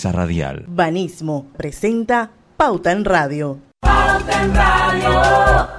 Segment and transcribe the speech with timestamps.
[0.00, 0.64] Radial.
[0.68, 3.58] Banismo presenta Pauta en Radio.
[3.80, 5.77] Pauta en Radio.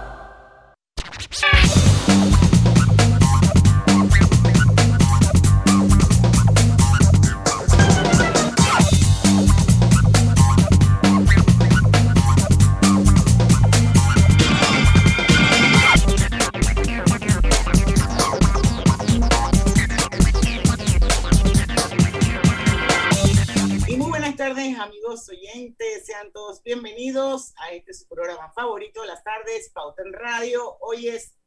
[26.19, 30.77] Sean todos bienvenidos a este su programa favorito de las tardes, Pauta en Radio.
[30.81, 31.37] Hoy es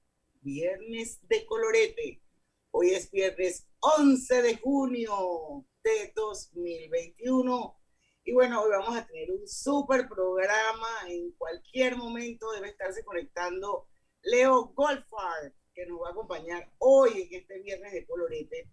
[0.40, 2.22] viernes de colorete.
[2.70, 7.80] Hoy es viernes 11 de junio de 2021.
[8.24, 10.88] Y bueno, hoy vamos a tener un súper programa.
[11.08, 13.88] En cualquier momento debe estarse conectando
[14.22, 18.70] Leo Golfar, que nos va a acompañar hoy en este viernes de colorete,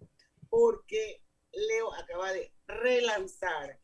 [0.48, 3.79] porque Leo acaba de relanzar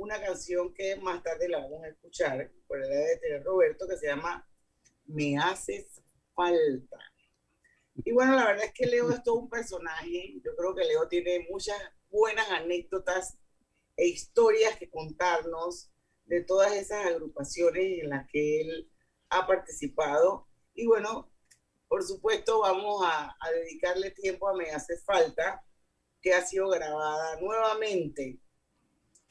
[0.00, 4.06] una canción que más tarde la vamos a escuchar por el de Roberto que se
[4.06, 4.48] llama
[5.04, 6.00] Me haces
[6.34, 6.98] falta.
[7.96, 10.40] Y bueno, la verdad es que Leo es todo un personaje.
[10.42, 11.76] Yo creo que Leo tiene muchas
[12.08, 13.36] buenas anécdotas
[13.94, 15.90] e historias que contarnos
[16.24, 18.90] de todas esas agrupaciones en las que él
[19.28, 20.48] ha participado.
[20.72, 21.30] Y bueno,
[21.88, 25.62] por supuesto vamos a, a dedicarle tiempo a Me hace falta,
[26.22, 28.40] que ha sido grabada nuevamente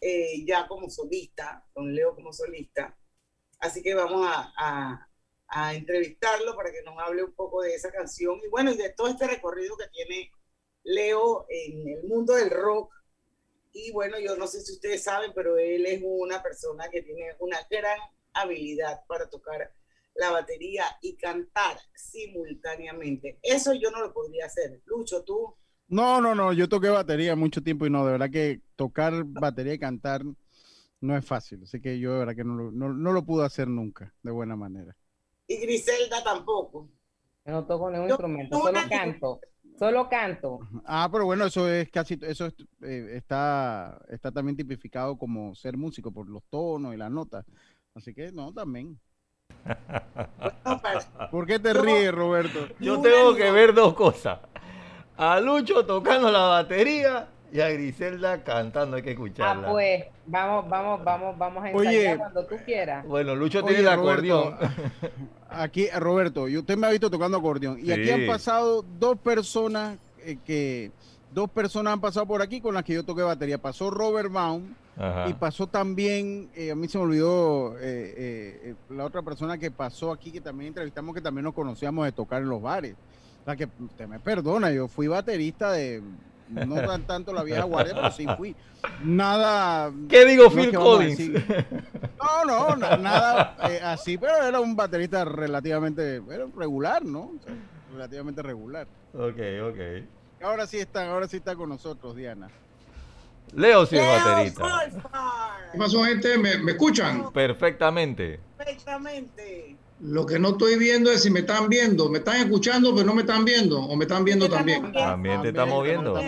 [0.02, 2.98] eh, ya como solista, con Leo como solista.
[3.60, 5.06] Así que vamos a,
[5.48, 8.92] a, entrevistarlo para que nos hable un poco de esa canción y bueno, y de
[8.92, 10.32] todo este recorrido que tiene
[10.84, 12.94] Leo en el mundo del rock.
[13.74, 17.36] Y bueno, yo no sé si ustedes saben, pero él es una persona que tiene
[17.40, 18.00] una gran
[18.34, 19.74] habilidad para tocar
[20.16, 23.40] la batería y cantar simultáneamente.
[23.42, 24.82] Eso yo no lo podría hacer.
[24.86, 25.56] Lucho, tú
[25.90, 29.74] no, no, no, yo toqué batería mucho tiempo y no, de verdad que tocar batería
[29.74, 30.22] y cantar
[31.02, 34.32] no es fácil, así que yo de verdad que no, lo pude hacer nunca de
[34.32, 34.96] buena manera.
[35.48, 36.88] Y Griselda tampoco.
[37.46, 39.42] Yo no toco ningún instrumento, solo canto,
[39.78, 40.60] solo canto.
[40.86, 42.48] Ah, pero bueno, eso es casi, eso
[42.82, 47.46] eh, está, está también tipificado como ser músico por los tonos y las notas,
[47.96, 48.98] así que no, también.
[51.32, 52.66] ¿Por qué te ríes, Roberto?
[52.80, 54.40] Yo tengo que ver dos cosas
[55.18, 59.68] a Lucho tocando la batería y a Griselda cantando, hay que escucharla.
[59.68, 63.06] Ah, pues, vamos, vamos, vamos, vamos a ensayar cuando tú quieras.
[63.06, 64.56] Bueno, Lucho tiene el acordeón.
[65.50, 67.80] Aquí, Roberto, y usted me ha visto tocando acordeón.
[67.82, 70.92] Y aquí han pasado dos personas eh, que,
[71.34, 73.58] dos personas han pasado por aquí con las que yo toqué batería.
[73.58, 74.76] Pasó Robert Baum
[75.28, 80.12] y pasó también, eh, a mí se me olvidó eh, la otra persona que pasó
[80.12, 82.96] aquí, que también entrevistamos, que también nos conocíamos de tocar en los bares
[83.56, 86.02] que usted me perdona, yo fui baterista de
[86.50, 88.56] no tan tanto la vieja guardia, pero sí fui.
[89.04, 89.92] Nada.
[90.10, 91.20] ¿Qué digo Phil Collins?
[92.46, 96.22] No, no, nada eh, así, pero era un baterista relativamente
[96.56, 97.32] regular, ¿no?
[97.94, 98.88] relativamente regular.
[99.14, 100.44] Ok, ok.
[100.44, 102.50] Ahora sí está, ahora sí está con nosotros, Diana.
[103.54, 104.90] Leo sí es baterista.
[105.72, 106.38] ¿Qué pasó, gente?
[106.38, 107.32] ¿Me, ¿Me escuchan?
[107.34, 108.40] Perfectamente.
[108.58, 109.76] Perfectamente.
[110.02, 112.10] Lo que no estoy viendo es si me están viendo.
[112.10, 113.82] Me están escuchando, pero no me están viendo.
[113.82, 114.92] O me están viendo también.
[114.94, 116.20] También te estamos viendo.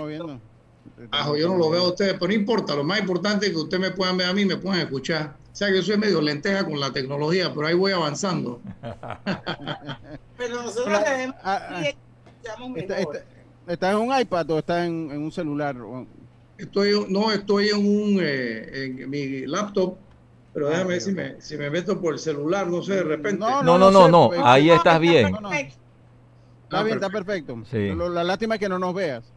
[1.37, 2.75] Yo no lo veo a ustedes, pero no importa.
[2.75, 5.35] Lo más importante es que ustedes me puedan ver a mí, me puedan escuchar.
[5.51, 8.61] O sea que yo soy medio lenteja con la tecnología, pero ahí voy avanzando.
[10.37, 11.83] pero nosotros debemos ah, ah.
[13.67, 15.75] está, en un iPad o está en, un celular?
[16.57, 19.97] Estoy, no, estoy en un eh, en mi laptop
[20.53, 23.03] pero ah, déjame ver si me, si me meto por el celular, no sé, de
[23.03, 23.39] repente.
[23.39, 25.33] No, no, no, no, pues, ahí estás bien.
[26.63, 27.57] Está bien, está perfecto.
[28.09, 29.31] la lástima es que no nos veas.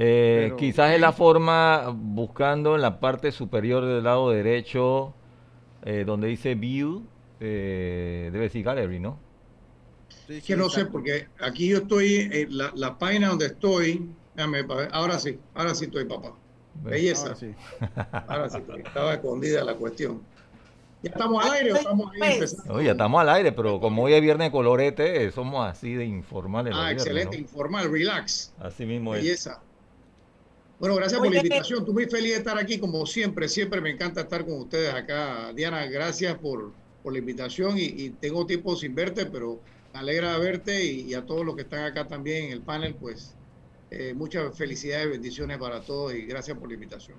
[0.00, 5.12] Eh, quizás es la forma, buscando en la parte superior del lado derecho,
[5.84, 7.04] eh, donde dice View,
[7.40, 9.18] eh, debe decir Gallery, ¿no?
[10.28, 14.64] Sí, que no sé, porque aquí yo estoy, en la, la página donde estoy, déjame,
[14.92, 16.32] ahora sí, ahora sí estoy, papá.
[16.84, 17.28] Belleza.
[17.28, 17.54] Ahora sí.
[18.28, 20.22] Ahora sí, estaba escondida la cuestión.
[21.02, 22.82] ¿Ya estamos al aire estamos ahí empezando?
[22.82, 26.74] ya estamos al aire, pero como hoy es viernes colorete, somos así de informales.
[26.76, 28.52] Ah, excelente, informal, relax.
[28.58, 29.22] Así mismo es.
[29.22, 29.60] Belleza.
[30.80, 31.80] Bueno, gracias por la invitación.
[31.80, 33.48] Estoy muy feliz de estar aquí, como siempre.
[33.48, 35.52] Siempre me encanta estar con ustedes acá.
[35.52, 36.72] Diana, gracias por,
[37.02, 39.60] por la invitación y, tengo tiempo sin verte, pero
[39.92, 42.94] me alegra verte y, y, a todos los que están acá también en el panel,
[42.94, 43.34] pues
[43.90, 47.16] eh, muchas felicidades y bendiciones para todos y gracias por la invitación.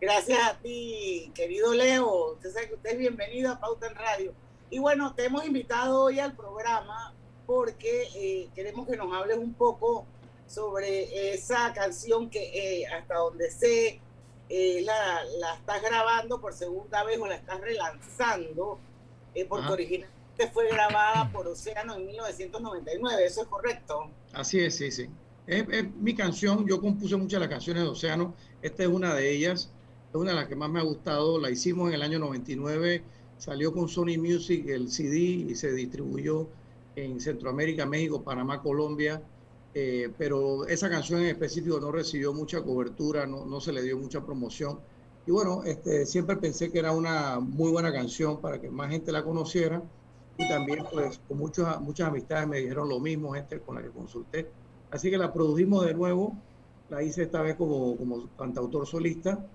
[0.00, 2.32] Gracias a ti, querido Leo.
[2.32, 4.32] Usted sabe que usted es bienvenido a Pauta en Radio.
[4.70, 7.12] Y bueno, te hemos invitado hoy al programa
[7.44, 10.06] porque eh, queremos que nos hables un poco
[10.46, 14.00] sobre esa canción que eh, hasta donde sé
[14.48, 18.78] eh, la, la, estás grabando por segunda vez o la estás relanzando,
[19.48, 24.10] porque originalmente fue grabada por Océano en 1999, ¿eso es correcto?
[24.32, 25.10] Así es, sí, sí.
[25.46, 25.66] Es,
[25.96, 29.70] mi canción, yo compuse muchas de las canciones de Océano, esta es una de ellas,
[30.10, 33.02] es una de las que más me ha gustado, la hicimos en el año 99,
[33.38, 36.48] salió con Sony Music el CD y se distribuyó
[36.96, 39.22] en Centroamérica, México, Panamá, Colombia,
[39.72, 43.96] eh, pero esa canción en específico no recibió mucha cobertura, no, no, se le dio
[43.98, 44.80] mucha promoción.
[45.28, 49.12] Y bueno, este, siempre pensé que era una muy buena canción para que más gente
[49.12, 49.80] la conociera.
[50.38, 53.90] Y también, pues, con muchas muchas amistades me dijeron lo mismo, gente con la que
[53.90, 54.50] consulté.
[54.90, 56.36] Así que la produjimos de nuevo,
[56.88, 59.46] la hice esta vez como, como cantautor solista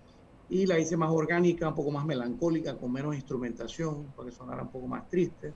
[0.49, 4.63] y la hice más orgánica, un poco más melancólica, con menos instrumentación, para que sonara
[4.63, 5.53] un poco más triste.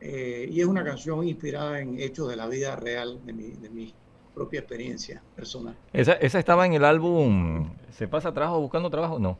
[0.00, 3.70] Eh, y es una canción inspirada en hechos de la vida real, de mi, de
[3.70, 3.94] mi
[4.34, 5.76] propia experiencia personal.
[5.92, 9.18] ¿Esa, ¿Esa estaba en el álbum ¿Se pasa trabajo buscando trabajo?
[9.18, 9.38] No.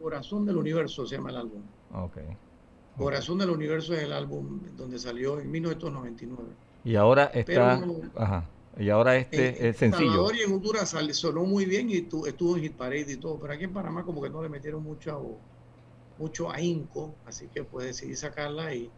[0.00, 1.62] Corazón del Universo se llama el álbum.
[1.94, 2.18] Ok.
[2.98, 6.50] Corazón del Universo es el álbum donde salió en 1999.
[6.84, 7.80] Y ahora está...
[8.16, 8.44] ajá.
[8.78, 10.10] Y ahora este es sencillo.
[10.10, 13.52] Salvador y en Honduras sonó muy bien y estuvo en Hit Parade y todo, pero
[13.52, 15.38] aquí en Panamá como que no le metieron mucho,
[16.18, 18.90] mucho ahínco, así que pues decidí sacarla y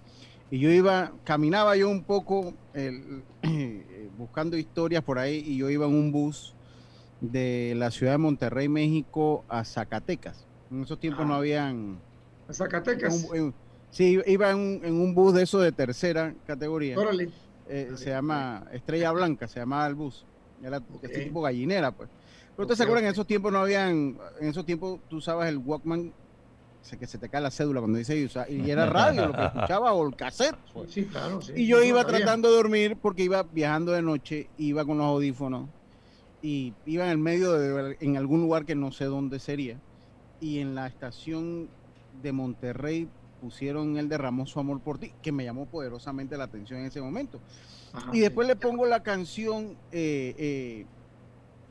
[0.51, 2.55] Y yo iba, caminaba yo un poco
[4.17, 6.55] buscando historias por ahí y yo iba en un bus
[7.21, 10.47] de la ciudad de Monterrey, México a Zacatecas.
[10.71, 11.39] En esos tiempos no ah.
[11.39, 11.99] habían...
[12.49, 13.27] ¿A Zacatecas?
[13.91, 16.97] sí, iba en, un bus de eso de tercera categoría.
[17.69, 20.25] Eh, se llama Estrella Blanca, se llamaba el bus.
[20.63, 22.09] Era este tipo gallinera, pues.
[22.55, 25.59] Pero ustedes se acuerdan, en esos tiempos no habían, en esos tiempos tú usabas el
[25.59, 26.13] Walkman
[26.95, 30.07] que se te cae la cédula cuando dice y era radio lo que escuchaba o
[30.07, 30.57] el cassette.
[30.87, 34.99] Sí, claro, Y yo iba tratando de dormir porque iba viajando de noche, iba con
[34.99, 35.69] los audífonos
[36.43, 39.81] y iba en el medio de en algún lugar que no sé dónde sería
[40.41, 41.69] y en la estación
[42.23, 43.09] de Monterrey
[43.41, 47.01] pusieron el derramó su amor por ti, que me llamó poderosamente la atención en ese
[47.01, 47.41] momento.
[48.13, 50.87] y después le pongo la canción eh, eh,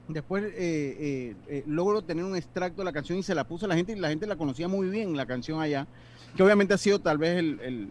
[0.07, 3.65] Después eh, eh, eh, logro tener un extracto de la canción y se la puso
[3.65, 5.88] a la gente y la gente la conocía muy bien, la canción allá,
[6.35, 7.89] que obviamente ha sido tal vez el,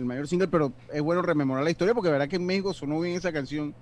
[0.00, 3.16] mayor single, pero es bueno rememorar la historia porque verá que en México sonó bien
[3.16, 3.74] esa canción.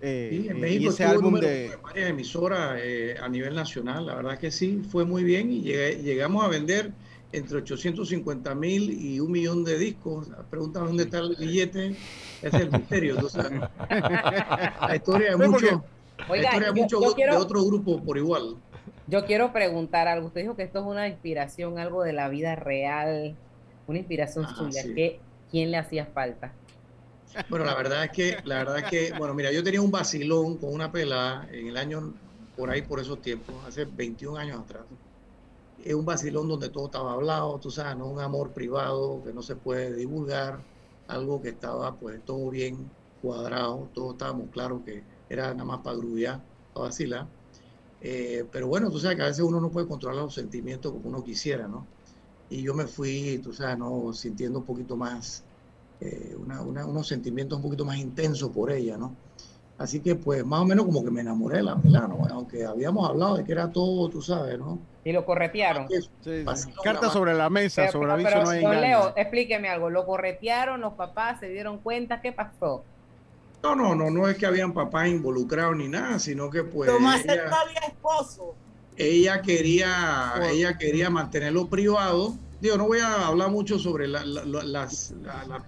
[0.00, 1.78] sí, en México ese álbum de...
[1.84, 2.80] varias emisoras
[3.22, 6.90] a nivel nacional, la verdad que sí, fue muy bien y llegamos a vender
[7.36, 10.28] entre 850 mil y un millón de discos.
[10.50, 11.94] Preguntan dónde está el billete,
[12.42, 13.16] es el misterio.
[13.90, 15.80] la historia de muchos
[16.28, 18.56] Oiga, mucho de otro grupo por igual.
[19.06, 20.28] Yo quiero preguntar algo.
[20.28, 23.36] Usted dijo que esto es una inspiración, algo de la vida real,
[23.86, 24.82] una inspiración ah, suya.
[25.50, 26.52] ¿Quién le hacía falta?
[27.48, 30.56] Bueno, la verdad es que, la verdad es que, bueno, mira, yo tenía un vacilón
[30.56, 32.14] con una pelada en el año,
[32.56, 34.84] por ahí, por esos tiempos, hace 21 años atrás.
[35.84, 39.42] Es un vacilón donde todo estaba hablado, tú sabes, no un amor privado que no
[39.42, 40.64] se puede divulgar,
[41.06, 45.96] algo que estaba pues todo bien cuadrado, todos estábamos claros que era nada más para
[45.98, 47.28] grullar, para vacilar.
[48.00, 51.08] Eh, pero bueno, tú sabes que a veces uno no puede controlar los sentimientos como
[51.10, 51.86] uno quisiera, ¿no?
[52.48, 54.12] Y yo me fui, tú sabes, ¿no?
[54.14, 55.44] Sintiendo un poquito más,
[56.00, 59.16] eh, unos sentimientos un poquito más intensos por ella, ¿no?
[59.76, 62.24] Así que pues más o menos como que me enamoré de la pelada, ¿no?
[62.30, 64.78] Aunque habíamos hablado de que era todo, tú sabes, ¿no?
[65.04, 65.88] Y lo corretearon.
[66.82, 69.90] Carta sobre la mesa, sobre aviso no hay Leo, explíqueme algo.
[69.90, 70.80] ¿Lo corretearon?
[70.80, 72.20] ¿Los papás se dieron cuenta?
[72.20, 72.84] ¿Qué pasó?
[73.62, 76.88] No, no, no, no es que habían papás involucrados ni nada, sino que pues.
[76.88, 78.54] Tomás ella, había esposo.
[78.96, 82.34] Ella quería, ella quería mantenerlo privado.
[82.60, 85.64] Digo, no voy a hablar mucho sobre la, la, la,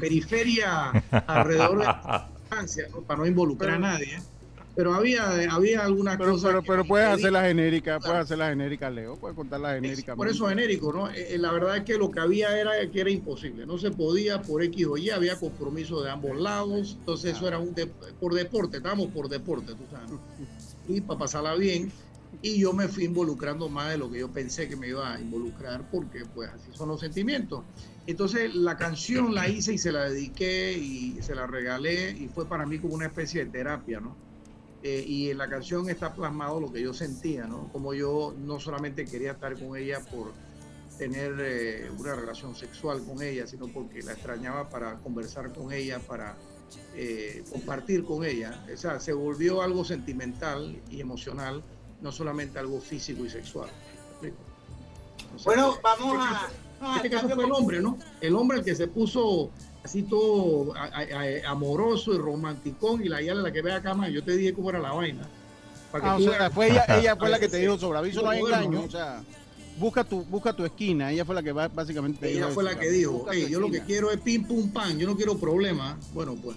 [0.00, 0.90] periferia
[1.26, 1.86] alrededor de
[3.06, 4.18] para no involucrar a nadie
[4.74, 6.50] pero había, había algunas pero, cosas.
[6.50, 10.16] Pero, pero puedes hacer la genérica, puedes hacer la genérica, Leo, puedes contar la genérica.
[10.16, 11.08] por eso genérico, ¿no?
[11.10, 13.90] Eh, eh, la verdad es que lo que había era que era imposible, no se
[13.90, 17.74] podía por X o Y, había compromiso de ambos lados, entonces eso era un
[18.20, 20.10] por deporte, estábamos por deporte, tú sabes.
[20.86, 21.90] Y para pasarla bien,
[22.44, 25.18] y yo me fui involucrando más de lo que yo pensé que me iba a
[25.18, 27.64] involucrar, porque pues así son los sentimientos.
[28.06, 32.46] Entonces la canción la hice y se la dediqué y se la regalé y fue
[32.46, 34.14] para mí como una especie de terapia, ¿no?
[34.82, 37.72] Eh, y en la canción está plasmado lo que yo sentía, ¿no?
[37.72, 40.34] Como yo no solamente quería estar con ella por
[40.98, 45.98] tener eh, una relación sexual con ella, sino porque la extrañaba para conversar con ella,
[45.98, 46.36] para
[46.94, 48.62] eh, compartir con ella.
[48.70, 51.64] O sea, se volvió algo sentimental y emocional,
[52.04, 53.70] no solamente algo físico y sexual.
[55.44, 56.50] bueno, vamos a...
[56.96, 57.98] Este caso fue el hombre, ¿no?
[58.20, 59.50] El hombre el que se puso
[59.82, 60.74] así todo
[61.46, 64.80] amoroso y romanticón y la guía la que ve acá, yo te dije cómo era
[64.80, 65.26] la vaina.
[65.94, 68.40] Ah, o sea, fue ella, ella fue la que te dijo sobre aviso no hay
[68.40, 69.22] engaño, o sea,
[69.78, 73.32] busca tu, busca tu esquina, ella fue la que básicamente Ella fue la que dijo,
[73.32, 76.12] yo lo que quiero es pim pum pan, yo no quiero problemas.
[76.12, 76.56] Bueno, pues,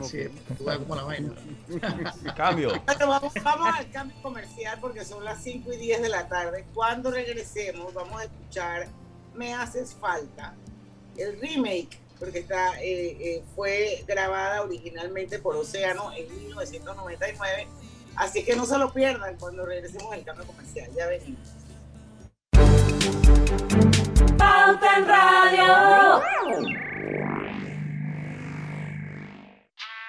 [0.00, 1.34] así es, tú como la vaina.
[2.36, 2.72] Cambio.
[2.98, 6.66] vamos, vamos al cambio comercial porque son las 5 y 10 de la tarde.
[6.74, 8.88] Cuando regresemos vamos a escuchar
[9.34, 10.54] Me haces falta,
[11.16, 17.68] el remake porque está, eh, eh, fue grabada originalmente por Océano en 1999.
[18.16, 20.90] Así que no se lo pierdan cuando regresemos al cambio comercial.
[20.96, 21.48] Ya venimos.
[24.36, 26.22] Pauta en Radio.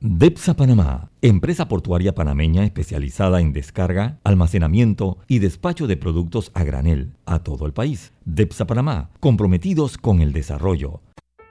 [0.00, 7.14] DEPSA Panamá, empresa portuaria panameña especializada en descarga, almacenamiento y despacho de productos a granel
[7.26, 8.12] a todo el país.
[8.24, 11.00] DEPSA Panamá, comprometidos con el desarrollo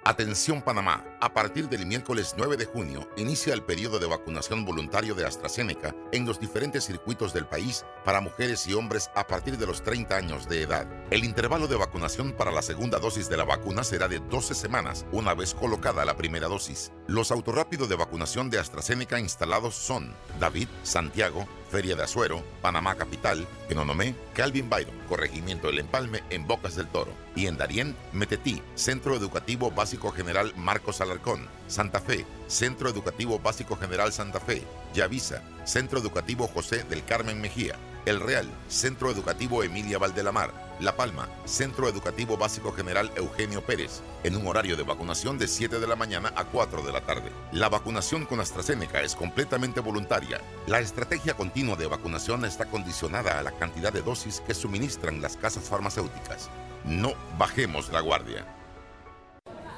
[0.08, 5.16] Atención Panamá, a partir del miércoles 9 de junio inicia el periodo de vacunación voluntario
[5.16, 9.66] de AstraZeneca en los diferentes circuitos del país para mujeres y hombres a partir de
[9.66, 10.88] los 30 años de edad.
[11.10, 15.06] El intervalo de vacunación para la segunda dosis de la vacuna será de 12 semanas
[15.12, 16.92] una vez colocada la primera dosis.
[17.08, 23.46] Los autorrápidos de vacunación de AstraZeneca instalados son David, Santiago, Feria de Azuero, Panamá Capital,
[23.68, 27.12] Penonomé, Calvin Byron, Corregimiento del Empalme en Bocas del Toro.
[27.36, 31.48] Y en Darién, Metetí, Centro Educativo Básico General Marcos Alarcón.
[31.68, 34.64] Santa Fe, Centro Educativo Básico General Santa Fe.
[34.94, 37.76] Yavisa, Centro Educativo José del Carmen Mejía.
[38.06, 40.68] El Real, Centro Educativo Emilia Valdelamar.
[40.80, 45.80] La Palma, Centro Educativo Básico General Eugenio Pérez, en un horario de vacunación de 7
[45.80, 47.32] de la mañana a 4 de la tarde.
[47.52, 50.40] La vacunación con AstraZeneca es completamente voluntaria.
[50.68, 55.36] La estrategia continua de vacunación está condicionada a la cantidad de dosis que suministran las
[55.36, 56.50] casas farmacéuticas.
[56.86, 58.57] No bajemos la guardia.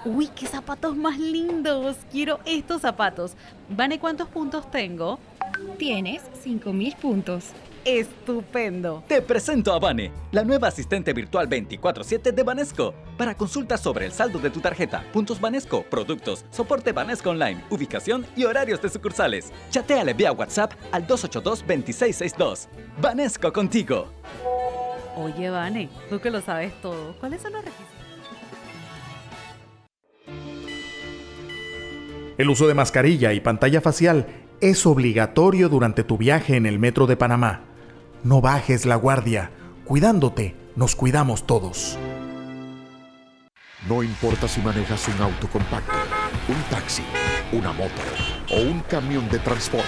[0.06, 1.98] Uy, qué zapatos más lindos.
[2.12, 3.34] Quiero estos zapatos.
[3.70, 5.20] Vane, ¿cuántos puntos tengo?
[5.78, 7.54] Tienes 5000 puntos
[7.86, 9.04] estupendo.
[9.08, 12.94] Te presento a Vane, la nueva asistente virtual 24/7 de Banesco.
[13.18, 18.26] Para consultas sobre el saldo de tu tarjeta, puntos Banesco, productos, soporte Banesco Online, ubicación
[18.36, 19.52] y horarios de sucursales.
[19.70, 22.68] Chateale vía WhatsApp al 282-2662.
[23.02, 24.08] Banesco contigo.
[25.16, 27.99] Oye, Vane, tú que lo sabes todo, ¿cuáles son los requisitos?
[32.40, 34.26] El uso de mascarilla y pantalla facial
[34.62, 37.66] es obligatorio durante tu viaje en el metro de Panamá.
[38.24, 39.52] No bajes la guardia.
[39.84, 41.98] Cuidándote, nos cuidamos todos.
[43.90, 45.92] No importa si manejas un auto compacto,
[46.48, 47.04] un taxi,
[47.52, 47.92] una moto
[48.54, 49.86] o un camión de transporte.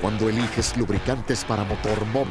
[0.00, 2.30] Cuando eliges lubricantes para motor móvil,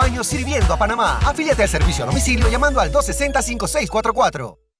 [0.00, 1.18] Años sirviendo a Panamá.
[1.24, 4.67] Afíliate al servicio a domicilio llamando al 260-5644.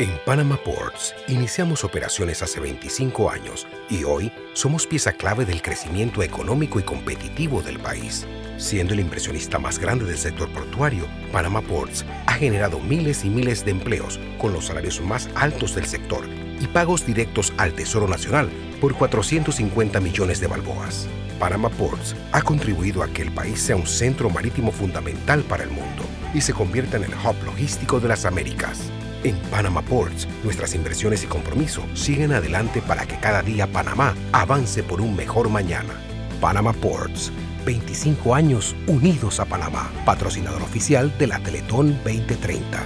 [0.00, 6.22] En Panama Ports iniciamos operaciones hace 25 años y hoy somos pieza clave del crecimiento
[6.22, 8.26] económico y competitivo del país.
[8.56, 13.62] Siendo el impresionista más grande del sector portuario, Panama Ports ha generado miles y miles
[13.62, 16.24] de empleos con los salarios más altos del sector
[16.58, 18.48] y pagos directos al Tesoro Nacional
[18.80, 21.08] por 450 millones de balboas.
[21.38, 25.70] Panama Ports ha contribuido a que el país sea un centro marítimo fundamental para el
[25.70, 28.90] mundo y se convierta en el hub logístico de las Américas.
[29.22, 34.82] En Panama Ports, nuestras inversiones y compromiso siguen adelante para que cada día Panamá avance
[34.82, 35.92] por un mejor mañana.
[36.40, 37.30] Panama Ports,
[37.66, 42.82] 25 años unidos a Panamá, patrocinador oficial de la Teletón 2030.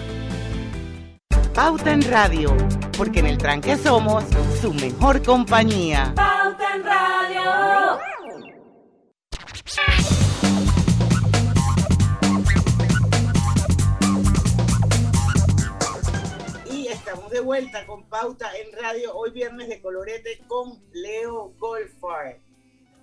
[1.54, 2.56] Pauta en Radio,
[2.98, 4.24] porque en el tranque somos
[4.60, 6.12] su mejor compañía.
[6.16, 8.00] Pauta en Radio.
[17.34, 22.38] De vuelta con Pauta en Radio, hoy viernes de colorete con Leo Golfar.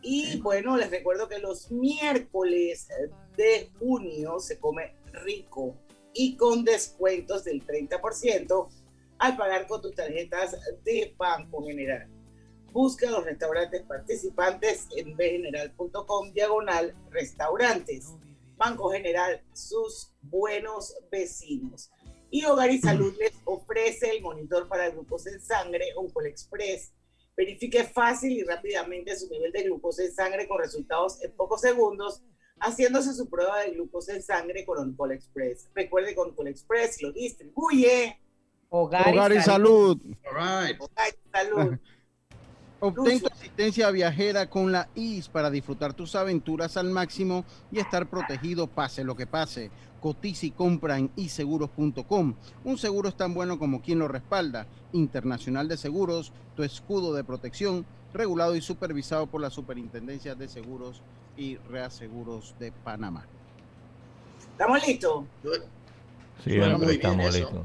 [0.02, 2.88] Y bueno, les recuerdo que los miércoles
[3.36, 4.96] de junio se come
[5.26, 5.76] rico
[6.14, 8.70] y con descuentos del 30%
[9.18, 12.08] al pagar con tus tarjetas de Banco General.
[12.72, 18.14] Busca los restaurantes participantes en bgeneral.com diagonal restaurantes.
[18.56, 21.92] Banco General, sus buenos vecinos.
[22.32, 26.94] Y Hogar y Salud les ofrece el monitor para glucosa en sangre Oncol Express.
[27.36, 32.24] Verifique fácil y rápidamente su nivel de glucosa en sangre con resultados en pocos segundos,
[32.60, 35.70] haciéndose su prueba de glucosa en sangre con Oncol Express.
[35.76, 38.18] Recuerde que Oncol Express lo distribuye
[38.70, 40.00] Hogar, y salud.
[40.24, 41.78] Hogar y Salud.
[42.84, 48.08] Obtén tu asistencia viajera con la IS para disfrutar tus aventuras al máximo y estar
[48.08, 49.70] protegido pase lo que pase.
[50.02, 52.34] Cotiza y compra en iseguros.com.
[52.64, 54.66] Un seguro es tan bueno como quien lo respalda.
[54.94, 61.04] Internacional de Seguros, tu escudo de protección, regulado y supervisado por la Superintendencia de Seguros
[61.38, 63.28] y Reaseguros de Panamá.
[64.54, 65.26] ¿Estamos listos?
[66.44, 67.64] Sí, estamos listos.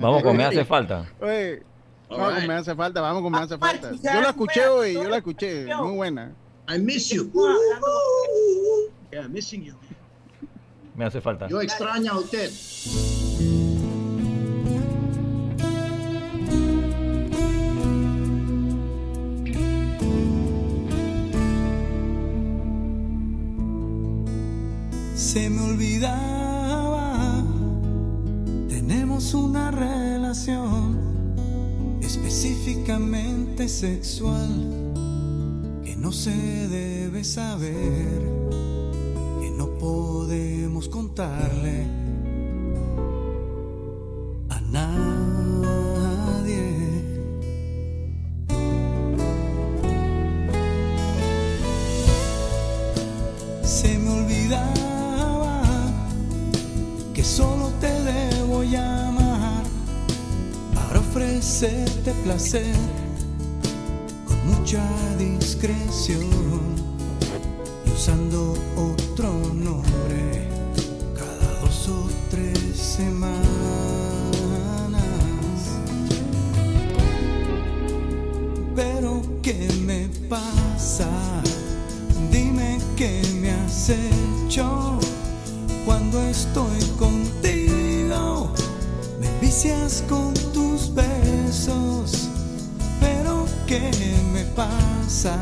[0.00, 1.12] Vamos con Me hace falta.
[1.20, 1.64] Oye,
[2.08, 3.90] vamos con Me hace falta, vamos con Me hace falta.
[4.00, 6.32] ya, Yo la escuché hoy, yo la escuché, muy buena.
[6.68, 7.30] I miss you.
[9.12, 9.74] Yeah, missing you.
[10.96, 11.46] Me hace falta.
[11.48, 12.50] Yo extraño a usted.
[25.14, 27.42] Se me olvidaba,
[28.68, 30.95] tenemos una relación
[32.36, 34.46] específicamente sexual
[35.82, 36.30] que no se
[36.68, 38.20] debe saber,
[39.40, 42.05] que no podemos contarle
[64.26, 64.84] con mucha
[65.18, 66.20] discreción
[67.86, 70.46] y usando otro nombre
[71.14, 73.40] cada dos o tres semanas.
[78.74, 81.08] Pero ¿qué me pasa?
[82.30, 84.98] Dime qué me has hecho
[85.86, 88.52] cuando estoy contigo.
[89.18, 92.25] Me vicias con tus besos,
[93.66, 93.90] qué
[94.32, 95.36] me pasa,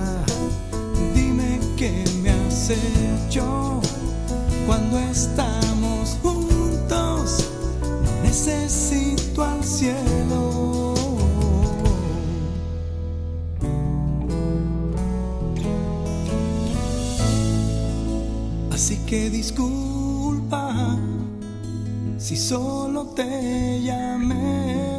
[1.15, 3.81] dime qué me has hecho
[4.67, 7.45] cuando estamos juntos.
[7.83, 10.95] No necesito al cielo.
[18.73, 20.97] Así que disculpa
[22.17, 24.94] si solo te llamé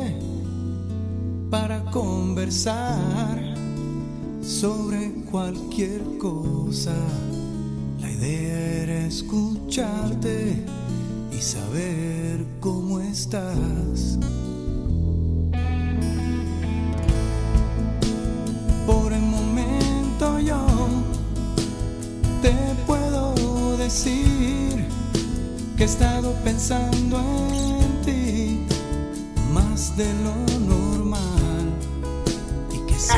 [4.41, 6.93] sobre cualquier cosa.
[7.99, 10.63] La idea era escucharte
[11.31, 14.19] y saber cómo estás.
[18.85, 20.67] Por el momento yo
[22.43, 22.53] te
[22.85, 24.85] puedo decir
[25.77, 28.59] que he estado pensando en ti
[29.51, 30.54] más de lo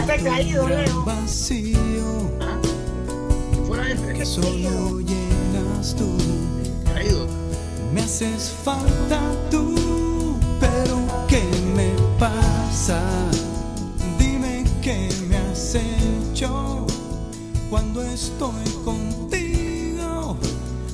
[0.07, 1.77] y que siento un gran vacío
[4.15, 6.17] que solo llenas tú.
[7.93, 11.43] Me haces falta tú, pero ¿qué
[11.75, 13.01] me pasa?
[14.17, 16.85] Dime qué me has hecho
[17.69, 20.37] cuando estoy contigo.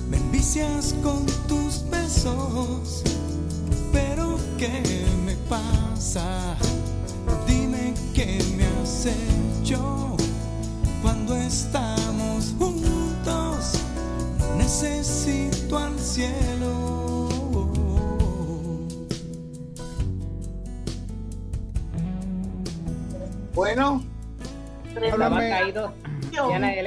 [0.09, 1.25] Me envicias con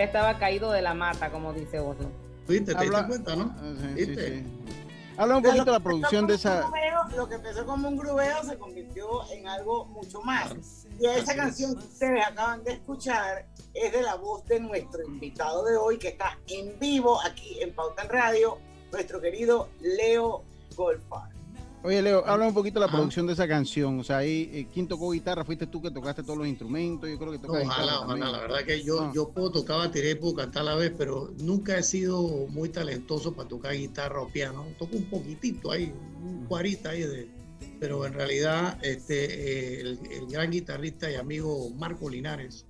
[0.07, 2.11] estaba caído de la mata, como dice uno.
[2.49, 2.73] ¿Viste?
[2.75, 3.55] ¿Te Habla- diste cuenta, no?
[3.57, 4.39] Ah, sí, sí, ¿Viste?
[4.39, 4.47] sí.
[5.19, 6.61] Habla un poquito de la producción de esa.
[6.63, 10.55] grubeo, lo que empezó como un grubeo se convirtió en algo mucho más.
[11.01, 15.65] Y esa canción que ustedes acaban de escuchar es de la voz de nuestro invitado
[15.65, 18.59] de hoy, que está en vivo aquí en Pauta en Radio,
[18.93, 20.43] nuestro querido Leo
[20.77, 21.31] Golfar.
[21.83, 24.01] Oye, Leo, habla un poquito de la producción de esa canción.
[24.01, 25.45] O sea, ahí, eh, ¿quién tocó guitarra?
[25.45, 27.09] Fuiste tú que tocaste todos los instrumentos.
[27.09, 28.31] Yo creo que No, tocas ojalá, ojalá.
[28.33, 29.13] La verdad que yo, Ah.
[29.15, 32.71] yo puedo tocar batería y puedo cantar a la vez, pero nunca he sido muy
[32.71, 34.67] talentoso para tocar guitarra o piano.
[34.79, 35.93] Toco un poquitito ahí,
[36.25, 37.29] un cuarita ahí de.
[37.79, 39.25] Pero en realidad, este,
[39.77, 42.67] eh, el, el gran guitarrista y amigo Marco Linares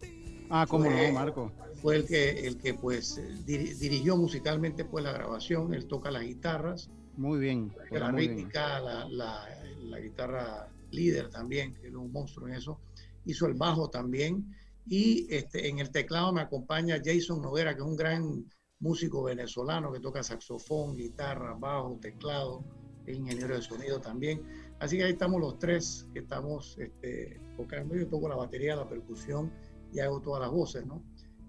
[0.51, 1.53] Ah, cómo fue- no, Marco.
[1.81, 5.73] fue el que, el que pues diri- dirigió musicalmente pues la grabación.
[5.75, 7.73] Él toca las guitarras, Muy bien.
[7.77, 8.37] la toca muy bien.
[8.37, 9.49] rítmica, la, la-
[9.85, 12.81] la guitarra líder también, que es un monstruo en eso.
[13.25, 14.55] Hizo el bajo también.
[14.87, 18.45] Y este, en el teclado me acompaña Jason Noguera, que es un gran
[18.79, 22.63] músico venezolano que toca saxofón, guitarra, bajo, teclado,
[23.07, 24.43] es ingeniero de sonido también.
[24.79, 27.97] Así que ahí estamos los tres que estamos este, tocando.
[27.97, 29.51] Yo toco la batería, la percusión
[29.93, 31.03] y hago todas las voces, ¿no?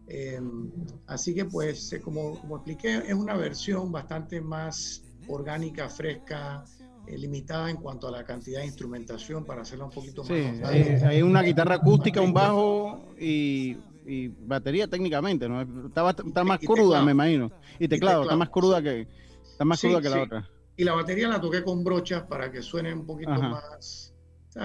[0.08, 0.40] Eh,
[1.08, 6.64] así que pues, como, como expliqué, es una versión bastante más orgánica, fresca,
[7.08, 10.28] eh, limitada en cuanto a la cantidad de instrumentación para hacerla un poquito más.
[10.30, 15.62] Sí, hay, hay una guitarra acústica, un bajo y, y batería técnicamente, ¿no?
[15.88, 16.04] Está,
[16.44, 17.06] más y cruda, teclado.
[17.06, 17.52] me imagino.
[17.80, 19.08] Y teclado, está teclado, más cruda que
[19.52, 20.22] está más Sí, cruda que la sí.
[20.22, 20.50] otra.
[20.76, 23.50] Y la batería la toqué con brochas para que suene un poquito Ajá.
[23.50, 24.14] más,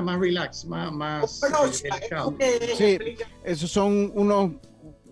[0.02, 2.36] más relax, más, más eh, delicado.
[2.76, 2.98] Sí,
[3.44, 4.52] esos son unos,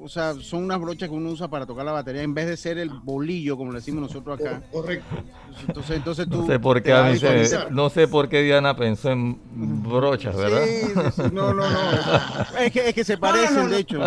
[0.02, 2.56] o sea, son unas brochas que uno usa para tocar la batería en vez de
[2.56, 4.62] ser el bolillo, como le decimos nosotros acá.
[4.72, 5.04] Correcto.
[5.66, 9.10] Entonces, entonces tú No sé por qué a se- no sé por qué Diana pensó
[9.10, 9.38] en
[9.82, 10.62] brochas, ¿verdad?
[10.66, 11.68] Sí, sí, sí, no, no, no.
[12.60, 13.68] Es que, es que se parecen, no, no.
[13.68, 13.98] de hecho.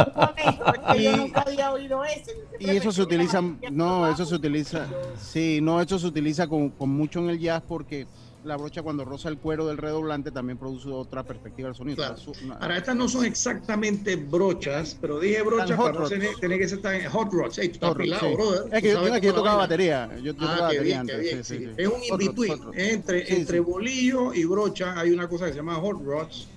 [0.93, 2.31] Que yo Y- nunca había oído eso.
[2.59, 6.89] Y eso se utiliza, no, eso se utiliza, sí, no, eso se utiliza con, con
[6.89, 8.07] mucho en el jazz porque
[8.43, 11.95] la brocha cuando roza el cuero del redoblante también produce otra perspectiva del sonido.
[11.97, 12.15] Claro.
[12.43, 16.81] Una- Ahora, estas no son exactamente brochas, pero dije brochas para no tener, que ser
[16.81, 17.57] tan hot rods.
[17.57, 18.35] Hey, tú estás Hot rods, afilado, sí.
[18.35, 18.75] brother.
[18.75, 20.09] Es que yo, yo tocaba batería.
[20.17, 21.21] Yo, yo Ah, tocaba batería bien, antes.
[21.21, 21.67] bien, sí.
[21.77, 22.61] Es un in-between.
[22.73, 26.47] Entre, entre bolillo y brocha hay una cosa que se llama hot rods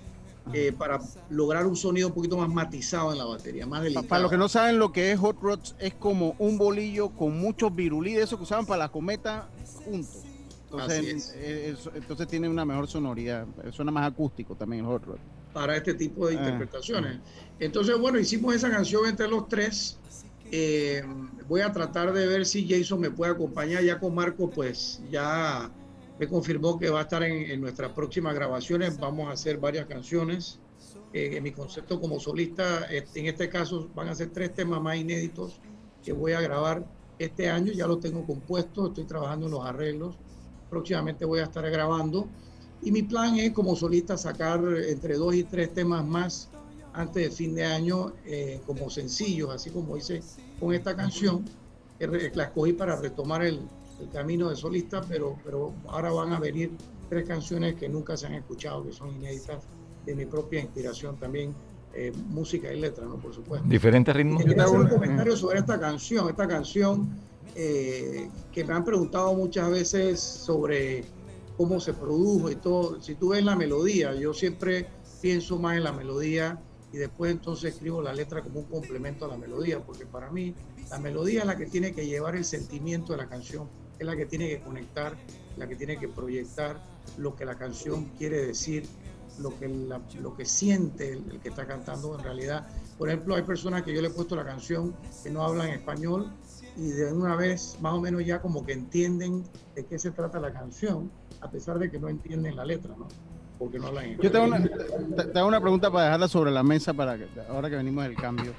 [0.52, 4.06] eh, para lograr un sonido un poquito más matizado en la batería, más delicado.
[4.06, 7.36] Para los que no saben lo que es hot rods, es como un bolillo con
[7.38, 9.48] muchos virulí de esos que usaban para la cometa
[9.84, 10.22] juntos.
[10.80, 15.04] Entonces, eh, eso- entonces tiene una mejor sonoridad, eh, suena más acústico también el hot
[15.04, 15.18] rod.
[15.52, 17.18] para este tipo de Ah, interpretaciones.
[17.58, 19.98] Entonces, bueno, hicimos esa canción entre los tres.
[20.52, 21.02] Eh,
[21.48, 23.82] voy a tratar de ver si Jason me puede acompañar.
[23.82, 25.70] Ya con Marco, pues ya
[26.18, 28.98] me confirmó que va a estar en, en nuestras próximas grabaciones.
[28.98, 30.60] Vamos a hacer varias canciones.
[31.14, 34.98] Eh, en mi concepto como solista, en este caso van a ser tres temas más
[34.98, 35.58] inéditos
[36.02, 36.84] que voy a grabar
[37.18, 37.72] este año.
[37.72, 40.18] Ya los tengo compuestos, estoy trabajando en los arreglos.
[40.70, 42.28] Próximamente voy a estar grabando.
[42.82, 46.50] Y mi plan es como solista sacar entre dos y tres temas más
[46.92, 50.22] antes de fin de año eh, como sencillos, así como hice
[50.58, 51.44] con esta canción,
[51.98, 53.60] que la escogí para retomar el,
[54.00, 56.72] el camino de solista, pero, pero ahora van a venir
[57.08, 59.64] tres canciones que nunca se han escuchado, que son inéditas
[60.04, 61.54] de mi propia inspiración también,
[61.94, 63.16] eh, música y letra, ¿no?
[63.16, 63.66] Por supuesto.
[63.68, 64.44] Diferentes ritmos.
[64.44, 66.28] Hacer un comentario sobre esta canción.
[66.28, 67.08] Esta canción
[67.54, 71.04] eh, que me han preguntado muchas veces sobre
[71.56, 73.00] cómo se produjo y todo.
[73.00, 74.88] Si tú ves la melodía, yo siempre
[75.20, 76.60] pienso más en la melodía
[76.92, 80.54] y después entonces escribo la letra como un complemento a la melodía, porque para mí
[80.90, 84.16] la melodía es la que tiene que llevar el sentimiento de la canción, es la
[84.16, 85.16] que tiene que conectar,
[85.56, 86.80] la que tiene que proyectar
[87.18, 88.86] lo que la canción quiere decir,
[89.40, 89.68] lo que,
[90.20, 92.66] lo que siente el, que está cantando en realidad.
[92.98, 96.30] Por ejemplo, hay personas que yo le he puesto la canción que no hablan español
[96.76, 99.44] y de una vez más o menos ya como que entienden
[99.74, 103.08] de qué se trata la canción, a pesar de que no entienden la letra, ¿no?
[103.58, 106.92] Porque no hablan Yo tengo una, te, hago una pregunta para dejarla sobre la mesa
[106.92, 108.52] para que, ahora que venimos del cambio.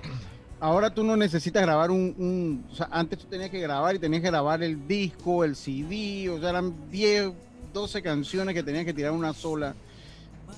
[0.59, 4.23] Ahora tú no necesitas grabar un, o sea, antes tú tenías que grabar y tenías
[4.23, 7.31] que grabar el disco, el CD, o sea, eran 10,
[7.73, 9.75] 12 canciones que tenías que tirar una sola.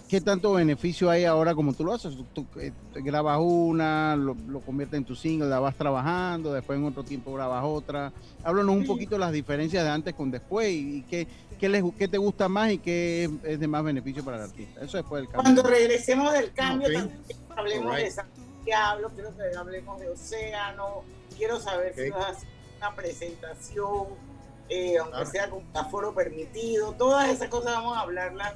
[0.08, 2.16] ¿Qué tanto beneficio hay ahora como tú lo haces?
[2.34, 7.04] Tú, eh, grabas una, lo, conviertes en tu single, la vas trabajando, después en otro
[7.04, 8.12] tiempo grabas otra.
[8.44, 11.28] Háblanos un poquito de las diferencias de antes con después y, qué,
[11.60, 14.82] qué, les, qué te gusta más y qué es, de más beneficio para el artista.
[14.82, 15.44] Eso después del cambio.
[15.44, 17.20] Cuando regresemos del cambio, también
[17.56, 21.04] hablemos de Santiago, quiero que hablemos de Océano,
[21.38, 24.08] quiero saber si vas a hacer una presentación,
[24.70, 28.56] eh, aunque sea con aforo permitido, todas esas cosas vamos a hablarlas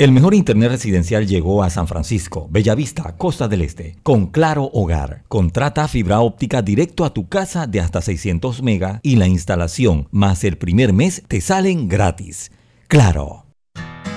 [0.00, 5.24] El mejor internet residencial llegó a San Francisco, Bellavista, Costa del Este, con Claro Hogar.
[5.28, 10.42] Contrata fibra óptica directo a tu casa de hasta 600 mega y la instalación más
[10.44, 12.50] el primer mes te salen gratis.
[12.88, 13.49] Claro.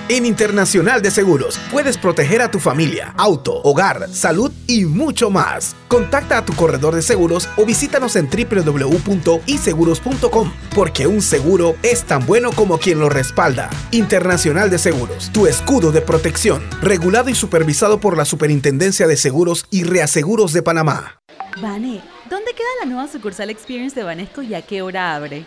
[0.06, 5.74] En Internacional de Seguros puedes proteger a tu familia, auto, hogar, salud y mucho más.
[5.88, 12.26] Contacta a tu corredor de seguros o visítanos en www.iseguros.com porque un seguro es tan
[12.26, 13.70] bueno como quien lo respalda.
[13.92, 19.64] Internacional de Seguros, tu escudo de protección, regulado y supervisado por la Superintendencia de Seguros
[19.70, 21.22] y Reaseguros de Panamá.
[21.62, 25.46] Vane, ¿dónde queda la nueva sucursal Experience de Banesco y a qué hora abre?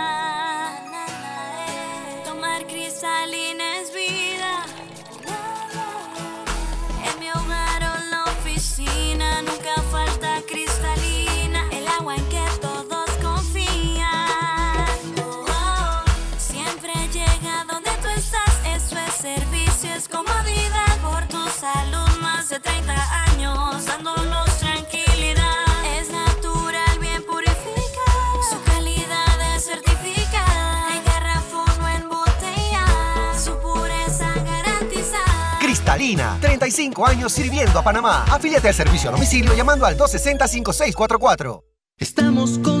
[36.11, 38.25] Cristalina, 35 años sirviendo a Panamá.
[38.29, 41.63] Afíliate al servicio a domicilio llamando al 260-5644.
[41.97, 42.80] Estamos construyendo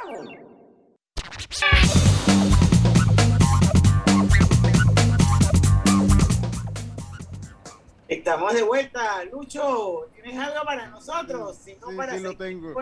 [8.11, 10.09] Estamos de vuelta, Lucho.
[10.13, 11.55] ¿Tienes algo para nosotros?
[11.55, 12.73] Si no, sí, para sí lo tengo.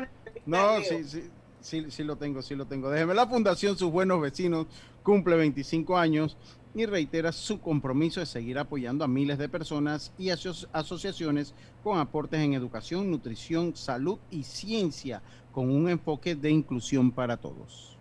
[0.47, 1.29] No, sí, sí,
[1.61, 2.89] sí, sí lo tengo, sí lo tengo.
[2.89, 4.65] Déjeme la Fundación Sus Buenos Vecinos
[5.03, 6.35] cumple 25 años
[6.73, 11.99] y reitera su compromiso de seguir apoyando a miles de personas y aso- asociaciones con
[11.99, 17.99] aportes en educación, nutrición, salud y ciencia, con un enfoque de inclusión para todos.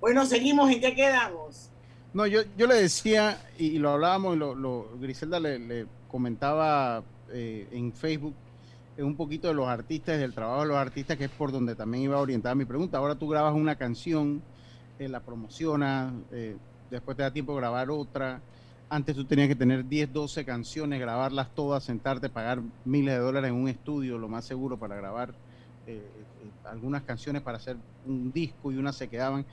[0.00, 0.70] Bueno, seguimos.
[0.70, 1.70] ¿En qué quedamos?
[2.14, 7.02] No, yo, yo le decía, y, lo hablábamos, y lo, lo- Griselda le, le comentaba
[7.32, 8.34] eh, en Facebook,
[8.96, 11.74] eh, un poquito de los artistas, del trabajo de los artistas, que es por donde
[11.74, 12.98] también iba orientada mi pregunta.
[12.98, 14.42] Ahora tú grabas una canción,
[15.00, 16.56] eh, la promocionas, eh,
[16.90, 18.40] después te da tiempo de grabar otra.
[18.88, 23.50] Antes tú tenías que tener 10, 12 canciones, grabarlas todas, sentarte, pagar miles de dólares
[23.50, 25.34] en un estudio, lo más seguro para grabar
[26.64, 29.44] algunas canciones para hacer un disco y unas se quedaban.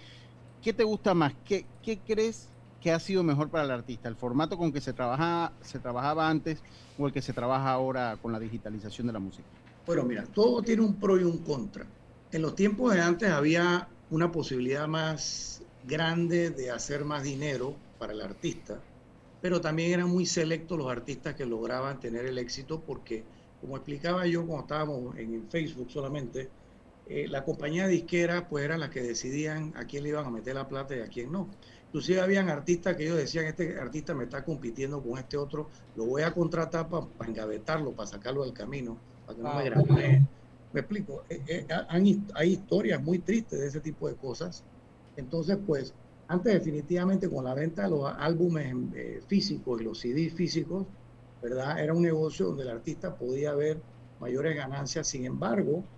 [0.62, 1.34] ¿Qué te gusta más?
[1.45, 2.51] ¿Qué, qué crees
[2.82, 4.10] que ha sido mejor para el artista?
[4.10, 6.62] ¿El formato con que se, trabaja, se trabajaba antes
[6.98, 9.48] o el que se trabaja ahora con la digitalización de la música?
[9.86, 11.86] Bueno, mira, todo tiene un pro y un contra.
[12.32, 18.13] En los tiempos de antes había una posibilidad más grande de hacer más dinero para
[18.13, 18.82] el artista,
[19.39, 23.26] pero también eran muy selectos los artistas que lograban tener el éxito porque,
[23.60, 26.50] como explicaba yo cuando estábamos en Facebook solamente,
[27.06, 30.56] eh, la compañía disquera pues eran las que decidían a quién le iban a meter
[30.56, 31.50] la plata y a quién no.
[31.94, 36.06] Inclusive habían artistas que ellos decían, este artista me está compitiendo con este otro, lo
[36.06, 39.66] voy a contratar para engavetarlo, para sacarlo del camino, para que no me Wow.
[39.66, 40.28] grave.
[40.72, 41.68] Me explico, Eh, eh,
[42.02, 44.66] his- hay historias muy tristes de ese tipo de cosas.
[45.16, 45.94] Entonces, pues,
[46.28, 50.88] antes definitivamente con la venta de los álbumes eh, físicos y los CD físicos,
[51.42, 51.78] ¿verdad?
[51.84, 53.84] Era un negocio donde el artista podía ver
[54.20, 55.90] mayores ganancias, sin embargo,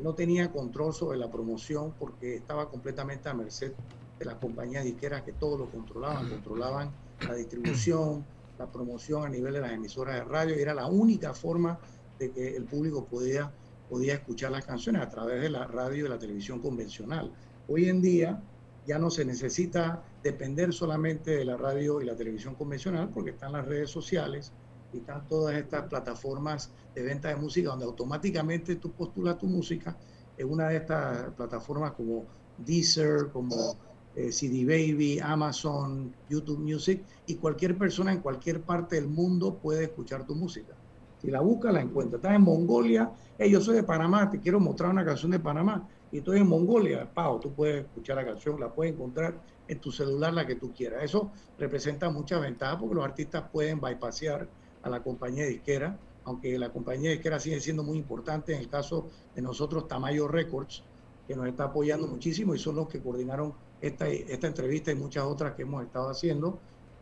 [0.00, 3.74] no tenía control sobre la promoción porque estaba completamente a merced
[4.24, 6.90] las compañías disqueras que todo lo controlaban, controlaban
[7.26, 8.24] la distribución,
[8.58, 11.78] la promoción a nivel de las emisoras de radio, y era la única forma
[12.18, 13.52] de que el público podía,
[13.88, 17.32] podía escuchar las canciones a través de la radio y de la televisión convencional.
[17.68, 18.42] Hoy en día
[18.86, 23.52] ya no se necesita depender solamente de la radio y la televisión convencional porque están
[23.52, 24.52] las redes sociales
[24.92, 29.96] y están todas estas plataformas de venta de música donde automáticamente tú postulas tu música
[30.36, 32.26] en una de estas plataformas como
[32.58, 33.76] Deezer, como
[34.14, 39.84] eh, CD Baby, Amazon, YouTube Music y cualquier persona en cualquier parte del mundo puede
[39.84, 40.74] escuchar tu música.
[41.20, 42.18] Si la buscas, la encuentras.
[42.18, 45.88] Estás en Mongolia, hey, yo soy de Panamá, te quiero mostrar una canción de Panamá
[46.10, 49.90] y estoy en Mongolia, pao, tú puedes escuchar la canción, la puedes encontrar en tu
[49.90, 51.04] celular, la que tú quieras.
[51.04, 54.48] Eso representa muchas ventajas porque los artistas pueden bypassear
[54.82, 59.08] a la compañía disquera, aunque la compañía disquera sigue siendo muy importante en el caso
[59.34, 60.82] de nosotros, Tamayo Records,
[61.26, 65.54] que nos está apoyando muchísimo y son los que coordinaron esta, entrevista y muchas otras
[65.54, 66.58] que hemos estado haciendo.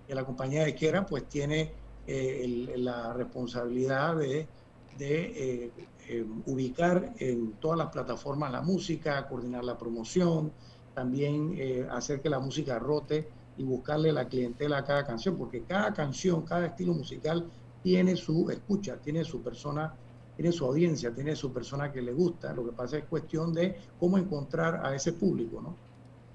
[0.07, 1.73] Que la compañía disquera pues tiene
[2.07, 4.49] eh, la responsabilidad de,
[4.99, 5.21] de
[5.67, 5.71] eh,
[6.09, 10.51] eh, ubicar en todas las plataformas la música, coordinar la promoción,
[10.95, 11.57] también
[11.93, 16.43] hacer que la música rote y buscarle la clientela a cada canción, porque cada canción,
[16.43, 17.49] cada estilo musical
[17.83, 19.95] tiene su escucha, tiene su persona,
[20.35, 22.53] tiene su audiencia, tiene su persona que le gusta.
[22.53, 25.90] Lo que pasa es cuestión de cómo encontrar a ese público, ¿no?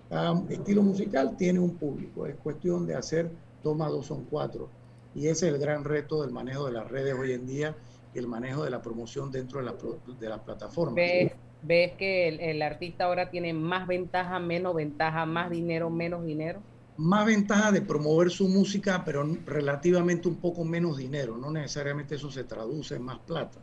[0.09, 3.31] Cada estilo musical tiene un público, es cuestión de hacer
[3.63, 4.69] dos más dos son cuatro.
[5.15, 7.75] Y ese es el gran reto del manejo de las redes hoy en día
[8.13, 9.75] y el manejo de la promoción dentro de, la,
[10.19, 10.95] de las plataformas.
[10.95, 11.31] ¿Ves,
[11.63, 16.61] ves que el, el artista ahora tiene más ventaja, menos ventaja, más dinero, menos dinero?
[16.97, 21.37] más ventaja de promover su música, pero relativamente un poco menos dinero.
[21.37, 23.59] No necesariamente eso se traduce en más plata.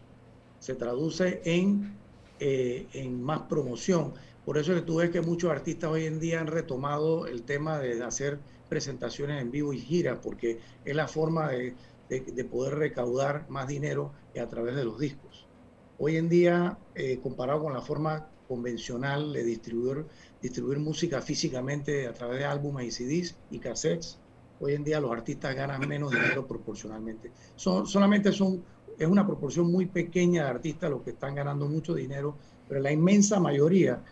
[0.59, 1.97] Se traduce en,
[2.39, 4.13] eh, en más promoción.
[4.45, 7.45] Por eso es que tú ves que muchos artistas hoy en día han retomado el
[7.45, 11.77] tema de hacer presentaciones en vivo y giras, porque es la forma de,
[12.09, 15.49] de- de poder recaudar más dinero a través de los discos.
[15.97, 20.07] Hoy en día, eh, comparado con la forma convencional de distribuir,
[20.41, 24.23] distribuir música físicamente a través de álbumes y CDs y cassettes,
[24.59, 27.33] hoy en día los artistas ganan menos dinero proporcionalmente.
[27.55, 28.65] Son, solamente son,
[28.99, 32.93] es una proporción muy pequeña de artistas los que están ganando mucho dinero, pero la
[32.93, 34.03] inmensa mayoría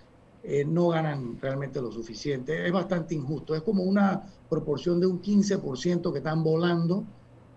[0.42, 2.66] eh, no ganan realmente lo suficiente.
[2.66, 3.54] Es bastante injusto.
[3.54, 7.04] Es como una proporción de un 15% que están volando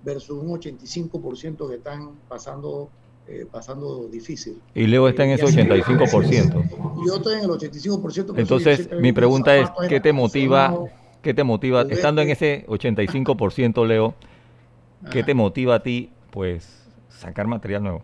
[0.01, 2.89] versus un 85% que están pasando,
[3.25, 4.61] eh, pasando difícil.
[4.75, 6.63] Y Leo está en Eh, ese y así- 85%.
[7.01, 8.33] Y yo estoy en el 85%.
[8.33, 10.75] por eso yo Entonces, mi pregunta es, ¿qué te motiva,
[11.21, 14.13] qué te motiva, estando en ese 85%, Leo,
[15.11, 16.67] qué te motiva a ti pues
[17.09, 18.01] sacar material nuevo?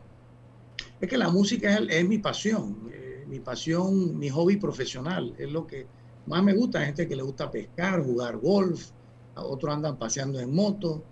[1.02, 2.90] Es que la música es, mi pasión,
[3.30, 5.86] mi pasión, mi hobby profesional, es lo que
[6.26, 6.80] más me gusta.
[6.80, 8.90] Hay gente que le gusta pescar, jugar golf,
[9.36, 11.04] otros andan paseando en moto.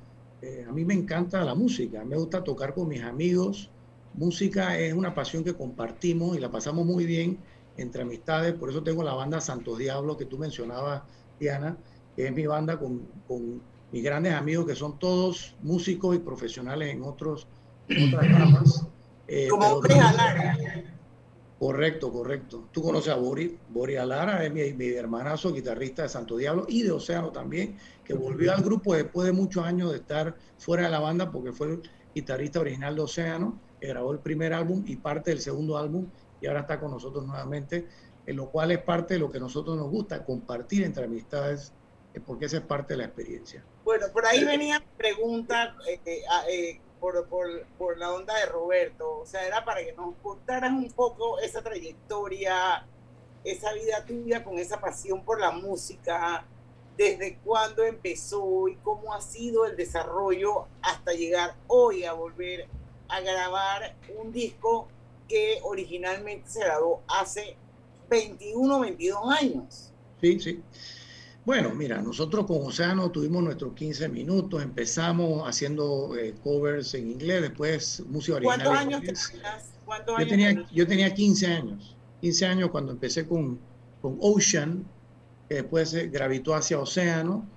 [0.41, 3.69] Eh, a mí me encanta la música, me gusta tocar con mis amigos.
[4.13, 7.37] Música es una pasión que compartimos y la pasamos muy bien
[7.77, 8.53] entre amistades.
[8.53, 11.03] Por eso tengo la banda Santos Diablos que tú mencionabas,
[11.39, 11.77] Diana,
[12.15, 13.61] que es mi banda con, con
[13.91, 17.47] mis grandes amigos que son todos músicos y profesionales en, otros,
[17.89, 18.87] otras ramas.
[19.27, 19.81] Eh, Como
[21.59, 22.69] Correcto, correcto.
[22.71, 26.83] Tú conoces a Boris, Boris Alara, es mi, mi, hermanazo, guitarrista de Santo Diablo y
[26.83, 30.89] de Océano también, que volvió al grupo después de muchos años de estar fuera de
[30.89, 31.81] la banda porque fue el
[32.13, 36.07] guitarrista original de Océano, que grabó el primer álbum y parte del segundo álbum
[36.39, 37.87] y ahora está con nosotros nuevamente,
[38.27, 41.73] en lo cual es parte de lo que a nosotros nos gusta, compartir entre amistades,
[42.13, 43.63] eh, porque esa es parte de la experiencia.
[43.83, 49.19] Bueno, por ahí venía pregunta eh, eh, eh por, por, por, la onda de Roberto.
[49.19, 52.85] O sea, era para que nos contaras un poco esa trayectoria,
[53.43, 56.45] esa vida tuya con esa pasión por la música,
[56.97, 62.67] desde cuándo empezó y cómo ha sido el desarrollo hasta llegar hoy a volver
[63.07, 64.87] a grabar un disco
[65.27, 67.55] que originalmente se grabó hace
[68.09, 69.93] 21, 22 años.
[70.21, 70.63] Sí, sí.
[71.47, 77.41] Bueno, mira, nosotros con Océano tuvimos nuestros 15 minutos, empezamos haciendo eh, covers en inglés,
[77.41, 78.65] después música original.
[78.65, 79.71] ¿Cuántos años tenías?
[79.85, 83.59] ¿Cuántos yo, tenía, yo tenía 15 años, 15 años cuando empecé con,
[84.01, 84.83] con Ocean,
[85.47, 87.47] que después gravitó hacia Océano,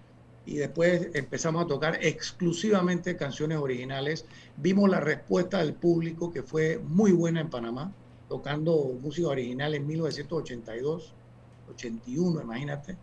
[0.47, 4.25] y después empezamos a tocar exclusivamente canciones originales.
[4.57, 7.93] Vimos la respuesta del público que fue muy buena en Panamá,
[8.29, 11.13] tocando música original en 1982,
[11.71, 12.97] 81, imagínate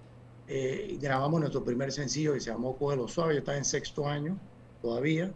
[0.48, 4.38] eh, grabamos nuestro primer sencillo que se llamó Cógelo Suave, yo estaba en sexto año
[4.82, 5.32] todavía,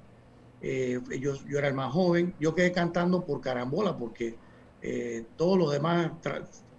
[0.62, 4.36] eh, yo, yo, era el más joven, yo quedé cantando por carambola porque
[4.82, 6.12] eh, todos los demás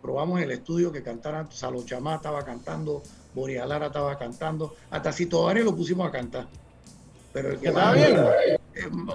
[0.01, 3.03] probamos en el estudio que cantaran, Salochamá estaba cantando,
[3.35, 6.49] Borialara estaba cantando, hasta Cito Vares lo pusimos a cantar.
[7.33, 8.17] Pero el que estaba bien.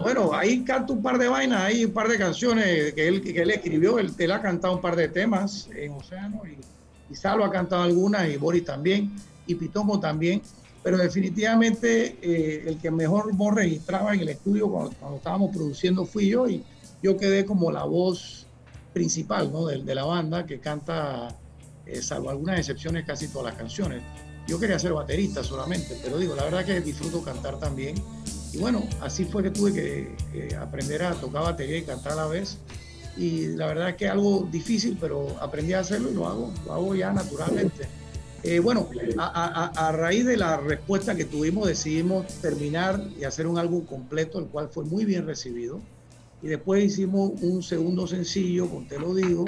[0.02, 3.42] bueno, ahí canta un par de vainas, hay un par de canciones que él, que
[3.42, 6.58] él escribió, él, él ha cantado un par de temas en Océano y
[7.10, 9.14] y Salo ha cantado algunas, y Boris también,
[9.46, 10.42] y Pitongo también,
[10.84, 16.30] pero definitivamente eh, el que mejor voz registraba en el estudio cuando, estábamos produciendo fui
[16.30, 16.64] yo, y
[17.02, 18.48] yo quedé como la voz
[18.94, 19.66] principal ¿no?
[19.66, 21.28] de, la banda que canta,
[21.86, 24.02] eh, salvo algunas excepciones, casi todas las canciones.
[24.48, 27.96] Yo quería ser baterista solamente, pero digo, la verdad que disfruto cantar también.
[28.54, 32.28] Y bueno, así fue que tuve que aprender a tocar batería y cantar a la
[32.28, 32.58] vez
[33.18, 36.54] y la verdad es que es algo difícil, pero aprendí a hacerlo y lo hago,
[36.66, 37.88] lo hago ya naturalmente.
[38.44, 38.88] Eh, bueno,
[39.18, 44.46] a, raíz de la respuesta que tuvimos, decidimos terminar y hacer un álbum completo, el
[44.46, 45.82] cual fue muy bien recibido.
[46.42, 49.46] Y después hicimos un segundo sencillo, con Te lo digo.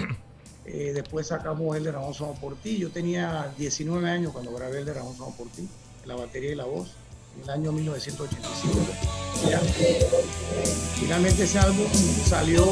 [0.65, 2.77] Eh, después sacamos el de Ramón Somos por ti.
[2.77, 5.67] Yo tenía 19 años cuando grabé el de Ramón Somos por ti,
[6.05, 6.89] la batería y la voz,
[7.37, 8.79] en el año 1985.
[10.99, 11.87] Finalmente ese álbum
[12.27, 12.65] salió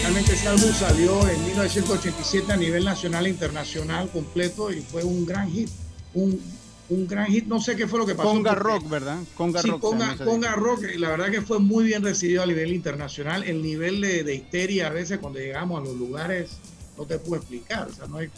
[0.00, 5.24] Realmente ese álbum salió en 1987 a nivel nacional e internacional completo y fue un
[5.24, 5.68] gran hit.
[6.14, 6.40] Un,
[6.90, 8.28] un gran hit, no sé qué fue lo que pasó.
[8.28, 9.18] Conga Rock, ¿verdad?
[9.36, 9.80] Conga sí, Rock.
[9.80, 13.44] Conga, Conga Rock, la verdad que fue muy bien recibido a nivel internacional.
[13.44, 16.58] El nivel de, de, histeria a veces cuando llegamos a los lugares
[16.98, 17.88] no te puedo explicar.
[17.88, 18.30] O sea, no hay...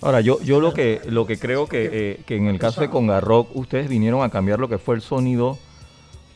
[0.00, 2.90] Ahora, yo, yo lo que lo que creo que, eh, que en el caso de
[2.90, 5.58] Conga Rock, ustedes vinieron a cambiar lo que fue el sonido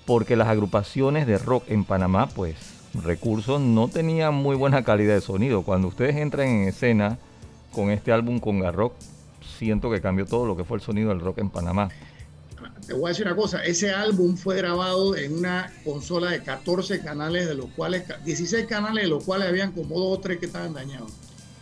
[0.07, 2.57] porque las agrupaciones de rock en Panamá, pues
[2.95, 5.63] recursos no tenían muy buena calidad de sonido.
[5.63, 7.19] Cuando ustedes entran en escena
[7.73, 8.95] con este álbum con Garrock,
[9.59, 11.89] siento que cambió todo lo que fue el sonido del rock en Panamá.
[12.87, 17.01] Te voy a decir una cosa, ese álbum fue grabado en una consola de 14
[17.01, 20.47] canales, de los cuales, 16 canales, de los cuales habían como dos o tres que
[20.47, 21.13] estaban dañados.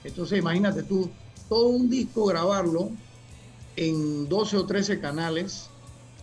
[0.05, 1.11] Entonces imagínate tú,
[1.49, 2.91] todo un disco grabarlo
[3.75, 5.69] en 12 o 13 canales,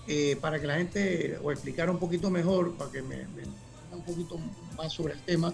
[0.08, 3.26] eh, para que la gente, o explicara un poquito mejor, para que me
[3.96, 4.40] un poquito
[4.78, 5.54] más sobre el tema,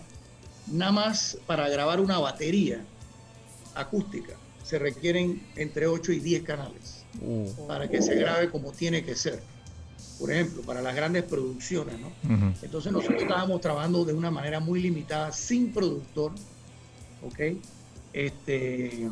[0.67, 2.83] nada más para grabar una batería
[3.75, 7.67] acústica se requieren entre 8 y 10 canales uh.
[7.67, 9.41] para que se grabe como tiene que ser.
[10.19, 12.11] Por ejemplo, para las grandes producciones, ¿no?
[12.61, 16.33] Entonces nosotros estábamos trabajando de una manera muy limitada, sin productor,
[17.25, 17.57] ¿ok?
[18.11, 19.09] Este,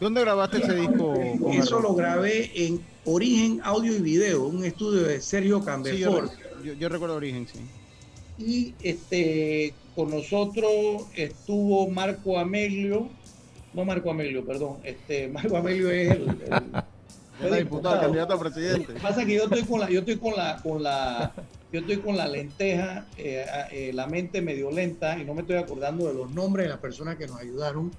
[0.00, 1.14] ¿Dónde grabaste ese disco?
[1.52, 6.32] Eso lo grabé en Origen Audio y Video, un estudio de Sergio Cambefort.
[6.62, 7.58] yo, recuerdo Origen, sí
[8.38, 13.08] y este, con nosotros estuvo Marco Amelio,
[13.72, 16.10] no Marco Amelio, perdón, este, Marco Amelio es
[17.42, 18.94] el, diputado, candidato a presidente.
[19.00, 21.32] Pasa que yo estoy con la, yo estoy con la, con la,
[21.72, 25.56] yo estoy con la lenteja, eh, eh, la mente medio lenta y no me estoy
[25.56, 27.90] acordando de los nombres de las personas que nos ayudaron.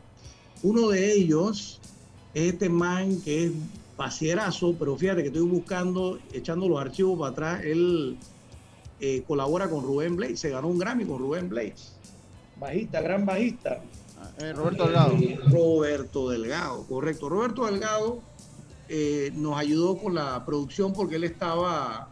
[0.63, 1.79] Uno de ellos
[2.33, 3.51] es este man que es
[3.95, 7.65] pacierazo, pero fíjate que estoy buscando, echando los archivos para atrás.
[7.65, 8.17] Él
[9.07, 11.93] eh, colabora con Rubén Blades, se ganó un Grammy con Rubén Blades.
[12.59, 13.81] Bajista, gran bajista.
[14.39, 15.13] Eh, Roberto Delgado.
[15.13, 17.29] Eh, Roberto Delgado, correcto.
[17.29, 18.21] Roberto Delgado
[19.33, 22.09] nos ayudó con la producción porque él estaba,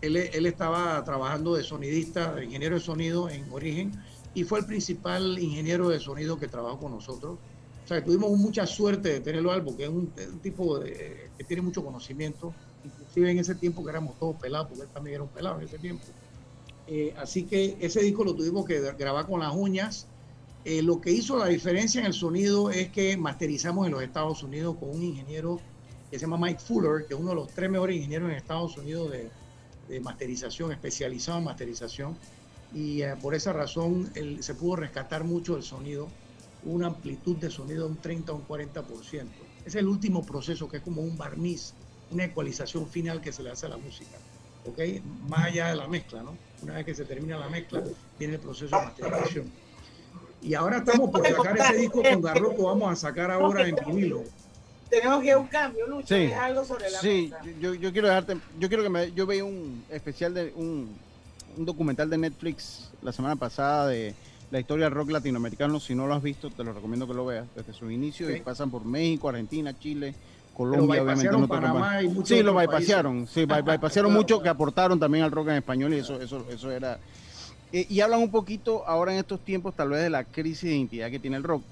[0.00, 3.92] él, él estaba trabajando de sonidista, de ingeniero de sonido en origen,
[4.34, 7.38] y fue el principal ingeniero de sonido que trabajó con nosotros
[7.90, 10.12] sea, tuvimos mucha suerte de tenerlo al porque es un,
[10.42, 12.54] tipo que tiene mucho conocimiento,
[12.84, 15.66] inclusive en ese tiempo que éramos todos pelados, porque él también era un pelado en
[15.66, 16.04] ese tiempo.
[16.92, 20.08] Eh, así que ese disco lo tuvimos que grabar con las uñas.
[20.64, 24.42] Eh, lo que hizo la diferencia en el sonido es que masterizamos en los Estados
[24.42, 25.60] Unidos con un ingeniero
[26.10, 28.76] que se llama Mike Fuller, que es uno de los tres mejores ingenieros en Estados
[28.76, 29.30] Unidos de,
[30.00, 32.16] masterización, especializado en masterización.
[32.74, 36.08] Y eh, por esa razón se pudo rescatar mucho el sonido
[36.64, 39.26] una amplitud de sonido de un 30 o un 40%.
[39.64, 41.72] Es el último proceso que es como un barniz,
[42.10, 44.18] una ecualización final que se le hace a la música.
[44.66, 44.78] ¿Ok?
[45.28, 46.49] Más allá de la mezcla, ¿no?
[46.62, 47.82] Una vez que se termina la mezcla,
[48.18, 49.50] viene el proceso de masterización.
[50.42, 54.22] Y ahora estamos por sacar ese disco con Garroco, vamos a sacar ahora en vinilo.
[54.88, 58.68] Tenemos que un cambio, Lucho, sí, algo sobre la Sí, yo, yo, quiero dejarte, yo
[58.68, 60.96] quiero que me, yo veía un especial de un,
[61.56, 64.14] un documental de Netflix la semana pasada de
[64.50, 65.78] la historia del rock latinoamericano.
[65.78, 68.40] Si no lo has visto, te lo recomiendo que lo veas desde su inicio y
[68.40, 70.14] pasan por México, Argentina, Chile,
[70.54, 71.30] Colombia, obviamente.
[71.30, 75.56] No Panamá y sí, lo bypasearon, sí, bypasearon mucho que aportaron también al rock en
[75.56, 76.98] español y eso, eso, eso era.
[77.72, 80.76] Eh, y hablan un poquito ahora en estos tiempos, tal vez, de la crisis de
[80.76, 81.62] identidad que tiene el rock.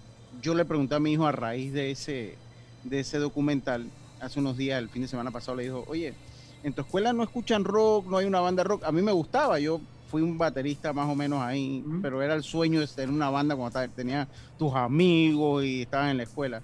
[0.40, 2.36] Yo le pregunté a mi hijo a raíz de ese,
[2.84, 3.86] de ese documental,
[4.20, 6.14] hace unos días, el fin de semana pasado, le dijo, oye,
[6.62, 8.84] en tu escuela no escuchan rock, no hay una banda rock.
[8.84, 12.42] A mí me gustaba, yo fui un baterista más o menos ahí, pero era el
[12.42, 14.26] sueño de tener una banda cuando tenía
[14.58, 16.62] tus amigos y estabas en la escuela.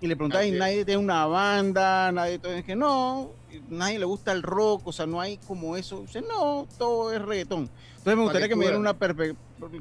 [0.00, 2.12] Y le preguntaba, ¿y nadie tiene una banda?
[2.12, 3.32] Nadie, es que no,
[3.68, 6.02] nadie le gusta el rock, o sea, no hay como eso.
[6.02, 7.68] Dice, no, todo es reggaetón.
[7.90, 8.96] Entonces me gustaría que me dieran una,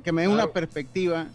[0.03, 1.27] que me den una perspectiva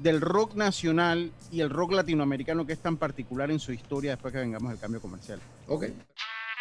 [0.00, 4.32] del rock nacional y el rock latinoamericano que es tan particular en su historia después
[4.32, 5.38] que vengamos al cambio comercial.
[5.68, 5.84] Ok.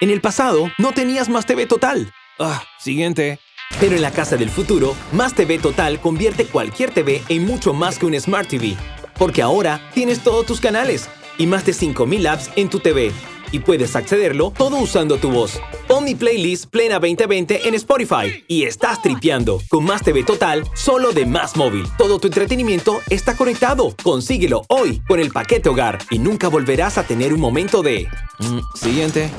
[0.01, 2.11] En el pasado, no tenías más TV Total.
[2.39, 3.39] Ah, siguiente.
[3.80, 7.97] Pero en la casa del futuro, Más TV Total convierte cualquier TV en mucho más
[7.97, 8.76] que un Smart TV.
[9.17, 11.07] Porque ahora tienes todos tus canales
[11.42, 13.12] y más de 5000 apps en tu TV.
[13.52, 15.60] Y puedes accederlo todo usando tu voz.
[15.88, 21.26] Pon playlist Plena 2020 en Spotify y estás tripeando con Más TV Total solo de
[21.26, 21.86] Más Móvil.
[21.98, 23.94] Todo tu entretenimiento está conectado.
[24.04, 28.08] Consíguelo hoy con el paquete hogar y nunca volverás a tener un momento de...
[28.39, 29.30] Mm, siguiente.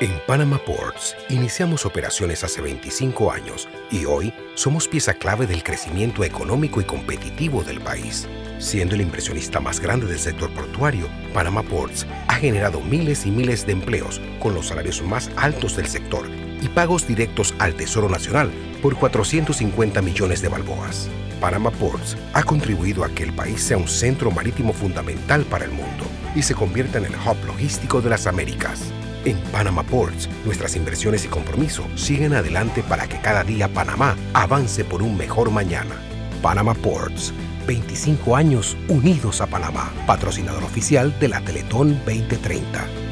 [0.00, 6.24] En Panama Ports iniciamos operaciones hace 25 años y hoy somos pieza clave del crecimiento
[6.24, 8.26] económico y competitivo del país.
[8.62, 13.66] Siendo el impresionista más grande del sector portuario, Panama Ports ha generado miles y miles
[13.66, 16.28] de empleos con los salarios más altos del sector
[16.60, 21.08] y pagos directos al Tesoro Nacional por 450 millones de balboas.
[21.40, 25.72] Panama Ports ha contribuido a que el país sea un centro marítimo fundamental para el
[25.72, 26.04] mundo
[26.36, 28.92] y se convierta en el hub logístico de las Américas.
[29.24, 34.84] En Panama Ports, nuestras inversiones y compromiso siguen adelante para que cada día Panamá avance
[34.84, 35.96] por un mejor mañana.
[36.42, 37.32] Panama Ports,
[37.66, 43.11] 25 años unidos a Panamá, patrocinador oficial de la Teletón 2030.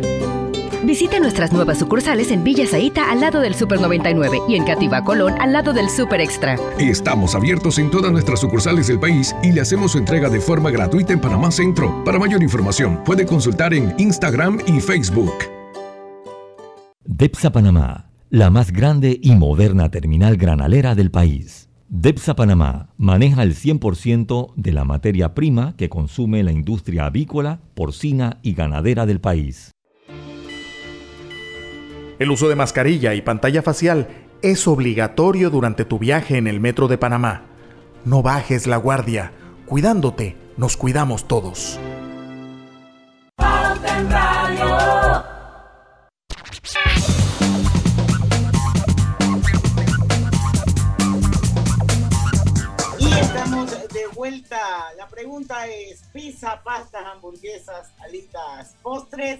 [0.83, 5.03] Visite nuestras nuevas sucursales en Villa Zaita al lado del Super 99 y en Cativa
[5.03, 6.57] Colón al lado del Super Extra.
[6.79, 10.71] Estamos abiertos en todas nuestras sucursales del país y le hacemos su entrega de forma
[10.71, 12.03] gratuita en Panamá Centro.
[12.03, 15.33] Para mayor información, puede consultar en Instagram y Facebook.
[17.05, 21.69] DEPSA Panamá, la más grande y moderna terminal granalera del país.
[21.89, 28.39] DEPSA Panamá maneja el 100% de la materia prima que consume la industria avícola, porcina
[28.41, 29.71] y ganadera del país.
[32.21, 34.07] El uso de mascarilla y pantalla facial
[34.43, 37.45] es obligatorio durante tu viaje en el metro de Panamá.
[38.05, 39.31] No bajes la guardia.
[39.65, 41.79] Cuidándote, nos cuidamos todos.
[52.99, 54.59] Y estamos de vuelta.
[54.95, 59.39] La pregunta es: pizza, pastas, hamburguesas, alitas, postres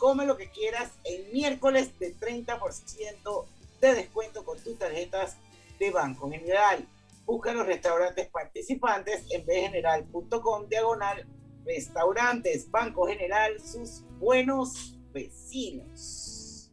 [0.00, 3.44] come lo que quieras el miércoles de 30%
[3.80, 5.36] de descuento con tus tarjetas
[5.78, 6.84] de Banco General.
[7.26, 11.26] Busca los restaurantes participantes en bgeneral.com diagonal
[11.64, 12.68] restaurantes.
[12.70, 16.72] Banco General, sus buenos vecinos.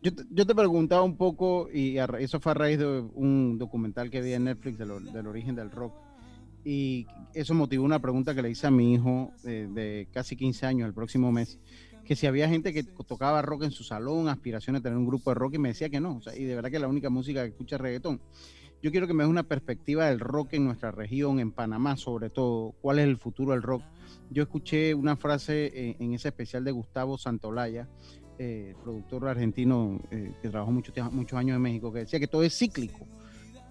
[0.00, 4.32] Yo te, preguntaba un poco, y eso fue a raíz de un documental que vi
[4.32, 5.92] en Netflix del origen del rock.
[6.64, 10.66] Y eso motivó una pregunta que le hice a mi hijo de, de casi 15
[10.66, 11.58] años el próximo mes
[12.08, 15.28] que si había gente que tocaba rock en su salón, aspiraciones de tener un grupo
[15.28, 16.22] de rock, y me decía que no.
[16.34, 18.22] y de verdad que la única música que escucha es reggaetón.
[18.82, 22.30] Yo quiero que me des una perspectiva del rock en nuestra región, en Panamá sobre
[22.30, 22.72] todo.
[22.80, 23.82] ¿Cuál es el futuro del rock?
[24.30, 27.90] Yo escuché una frase en, ese especial de Gustavo Santolaya,
[28.38, 32.56] eh, productor argentino eh, que trabajó muchos años en México, que decía que todo es
[32.56, 33.06] cíclico.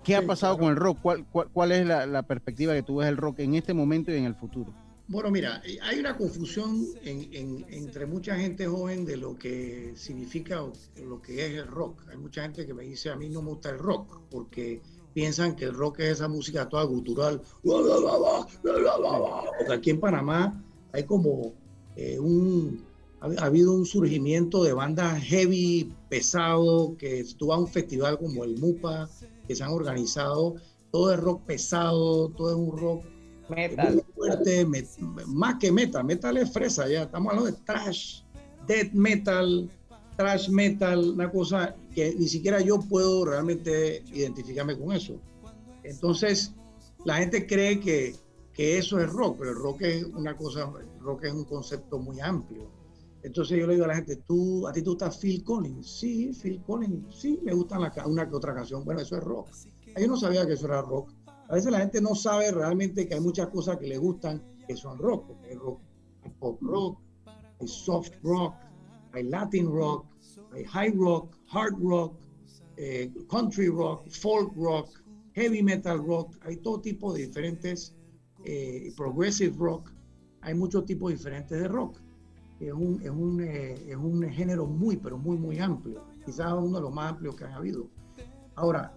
[0.03, 0.99] ¿Qué ha pasado con el rock?
[1.01, 4.17] ¿Cuál, cuál, es la, la perspectiva que tú ves del rock en este momento y
[4.17, 4.75] en el futuro?
[5.09, 10.61] Bueno, mira, eh, hay una confusión entre mucha gente joven de lo que significa
[11.01, 12.01] lo que es el rock.
[12.09, 14.81] Hay mucha gente que me dice, a mí no me gusta el rock, porque
[15.13, 17.41] piensan que el rock es esa música toda gutural.
[19.57, 21.53] Porque aquí en Panamá hay como
[21.95, 22.85] eh, un...
[23.21, 28.59] Ha, habido un surgimiento de bandas heavy, pesado, que estuvo a un festival como el
[28.59, 29.09] MUPA,
[29.47, 30.55] que se han organizado.
[30.91, 33.05] Todo es rock pesado, todo es un rock
[33.49, 34.03] Metal.
[35.27, 38.21] más que metal, metal es fresa, ya estamos hablando de trash,
[38.67, 39.69] death metal,
[40.15, 45.19] trash metal, una cosa que ni siquiera yo puedo realmente identificarme con eso.
[45.83, 46.53] Entonces,
[47.05, 48.15] la gente cree que,
[48.53, 51.99] que eso es rock, pero el rock es una cosa, el rock es un concepto
[51.99, 52.69] muy amplio.
[53.23, 55.99] Entonces yo le digo a la gente, ¿tú, ¿a ti tú estás Phil Collins?
[55.99, 58.83] Sí, Phil Collins, sí, me gusta una que otra canción.
[58.83, 59.47] Bueno, eso es rock.
[59.99, 61.11] Yo no sabía que eso era rock
[61.49, 64.75] a veces la gente no sabe realmente que hay muchas cosas que le gustan que
[64.75, 65.79] son rock, hay rock,
[66.23, 66.99] hay pop rock,
[67.61, 68.53] hay soft rock,
[69.13, 70.05] hay latin rock,
[70.53, 72.13] hay high rock, hard rock,
[72.75, 74.89] eh, country rock, folk rock,
[75.33, 77.95] heavy metal rock, hay todo tipo de diferentes,
[78.43, 79.93] eh, progressive rock,
[80.41, 81.99] hay muchos tipos diferentes de rock.
[82.59, 86.77] Es un, es, un, eh, es un género muy, pero muy, muy amplio, quizás uno
[86.77, 87.87] de los más amplios que han habido.
[88.55, 88.95] Ahora,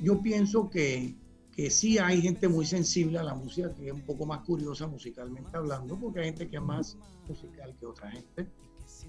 [0.00, 1.14] yo pienso que
[1.54, 4.86] que sí hay gente muy sensible a la música, que es un poco más curiosa
[4.86, 6.96] musicalmente hablando, porque hay gente que es más
[7.28, 8.48] musical que otra gente,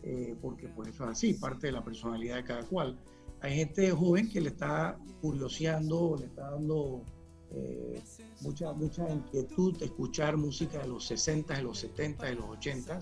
[0.04, 3.00] eh, porque por eso es así, parte de la personalidad de cada cual.
[3.42, 7.04] Hay gente joven que le está curioseando, le está dando
[7.52, 8.02] eh,
[8.42, 13.00] mucha, mucha inquietud escuchar música de los 60, de los 70, de los 80.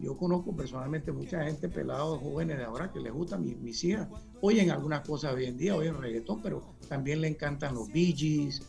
[0.00, 4.08] Yo conozco personalmente mucha gente, pelados jóvenes de ahora, que les gusta, mis, mis hijas
[4.46, 8.62] oyen algunas cosas hoy en día, oyen reggaetón, pero también le encantan los Bee Gees,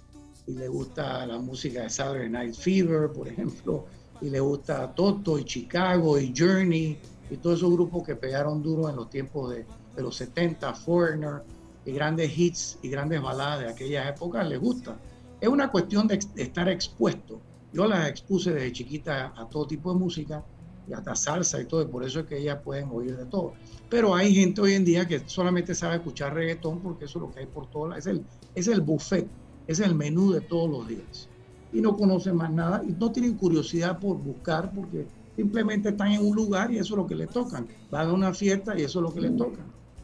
[0.47, 3.85] y le gusta la música de Saturday Night Fever, por ejemplo,
[4.21, 6.97] y le gusta Toto y Chicago y Journey
[7.29, 9.65] y todos esos grupos que pegaron duro en los tiempos de,
[9.95, 11.41] de los 70, Foreigner,
[11.85, 14.97] y grandes hits y grandes baladas de aquella época, les gusta.
[15.39, 17.39] Es una cuestión de, estar expuesto.
[17.71, 20.43] Yo las expuse desde chiquita a todo tipo de música
[20.87, 23.53] y hasta salsa y todo, y por eso es que ellas pueden oír de todo.
[23.89, 27.31] Pero hay gente hoy en día que solamente sabe escuchar reggaetón porque eso es lo
[27.31, 28.23] que hay por todas es el,
[28.53, 29.27] es el buffet
[29.67, 31.27] es el menú de todos los días.
[31.73, 36.25] Y no conocen más nada y no tienen curiosidad por buscar porque simplemente están en
[36.25, 37.67] un lugar y eso es lo que les tocan.
[37.91, 39.61] Van a una fiesta y eso es lo que les toca.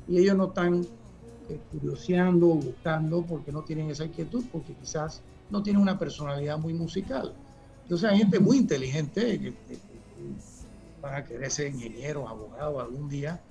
[0.07, 0.85] Y ellos no están
[1.49, 6.57] eh, curioseando o buscando porque no tienen esa inquietud, porque quizás no tienen una personalidad
[6.57, 7.33] muy musical.
[7.83, 9.53] Entonces hay gente muy inteligente que,
[11.01, 13.41] van a querer ser ingenieros, abogados algún día,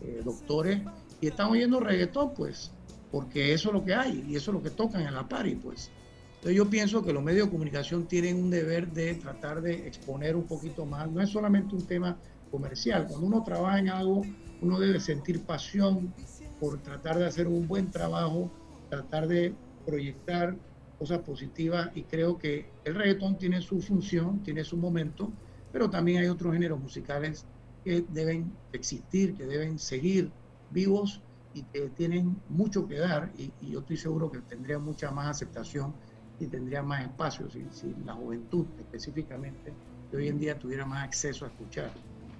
[0.00, 0.80] eh, doctores,
[1.20, 2.72] y están oyendo reggaetón, pues
[3.14, 5.54] porque eso es lo que hay y eso es lo que tocan en la pari,
[5.54, 5.88] pues.
[6.34, 10.34] Entonces yo pienso que los medios de comunicación tienen un deber de tratar de exponer
[10.34, 12.18] un poquito más, no es solamente un tema
[12.50, 14.22] comercial, cuando uno trabaja en algo,
[14.60, 16.12] uno debe sentir pasión
[16.58, 18.50] por tratar de hacer un buen trabajo,
[18.90, 19.54] tratar de
[19.86, 20.56] proyectar
[20.98, 25.32] cosas positivas y creo que el reggaetón tiene su función, tiene su momento,
[25.70, 27.46] pero también hay otros géneros musicales
[27.84, 30.32] que deben existir, que deben seguir
[30.68, 31.23] vivos
[31.54, 35.94] y que tienen mucho que dar y, yo estoy seguro que tendría mucha más aceptación
[36.40, 39.72] y tendría más espacio si, la juventud específicamente
[40.10, 41.92] de hoy en día tuviera más acceso a escuchar.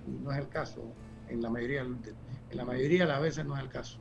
[0.06, 0.82] Y no es el caso,
[1.28, 3.98] en la mayoría, en la mayoría de las veces no es el caso.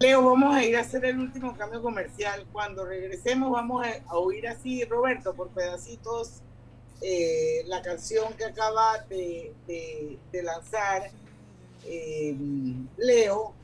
[0.00, 2.46] Leo, vamos a ir a hacer el último cambio comercial.
[2.52, 6.40] Cuando regresemos vamos a, oír así, Roberto, por pedacitos,
[7.02, 9.52] eh, la canción que acaba de,
[10.32, 11.10] lanzar
[11.84, 12.36] eh,
[12.96, 13.57] Leo.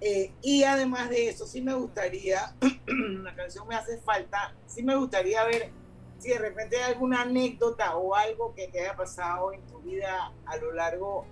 [0.00, 2.54] Eh, y además de eso, sí me gustaría,
[2.86, 5.70] la canción me hace falta, sí me gustaría ver
[6.18, 10.32] si de repente hay alguna anécdota o algo que te haya pasado en tu vida
[10.46, 11.26] a lo largo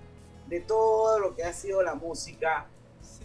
[0.47, 2.67] de todo lo que ha sido la música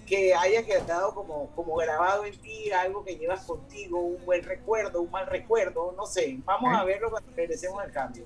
[0.05, 5.01] que haya quedado como, como grabado en ti, algo que llevas contigo, un buen recuerdo,
[5.01, 6.37] un mal recuerdo, no sé.
[6.43, 8.25] Vamos a verlo cuando regresemos al cambio.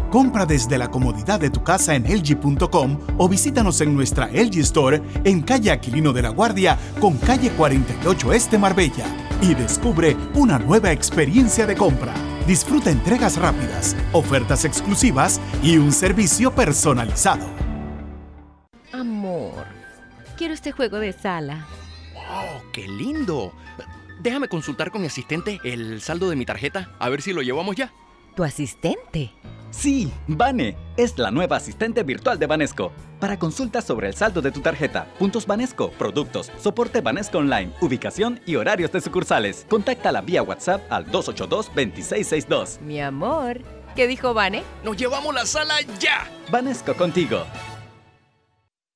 [0.11, 5.01] Compra desde la comodidad de tu casa en LG.com o visítanos en nuestra LG Store
[5.23, 9.05] en calle Aquilino de la Guardia con calle 48 Este Marbella
[9.41, 12.13] y descubre una nueva experiencia de compra.
[12.45, 17.45] Disfruta entregas rápidas, ofertas exclusivas y un servicio personalizado.
[18.91, 19.65] Amor,
[20.35, 21.65] quiero este juego de sala.
[22.13, 22.69] ¡Wow!
[22.73, 23.53] ¡Qué lindo!
[24.19, 27.77] Déjame consultar con mi asistente el saldo de mi tarjeta, a ver si lo llevamos
[27.77, 27.93] ya.
[28.35, 29.33] ¿Tu asistente?
[29.71, 32.93] Sí, Vane es la nueva asistente virtual de Banesco.
[33.19, 38.39] Para consultas sobre el saldo de tu tarjeta, puntos Banesco, productos, soporte Banesco Online, ubicación
[38.45, 42.79] y horarios de sucursales, contáctala vía WhatsApp al 282-2662.
[42.79, 43.61] Mi amor,
[43.95, 44.63] ¿qué dijo Vane?
[44.83, 46.25] ¡Nos llevamos la sala ya!
[46.49, 47.43] Banesco contigo.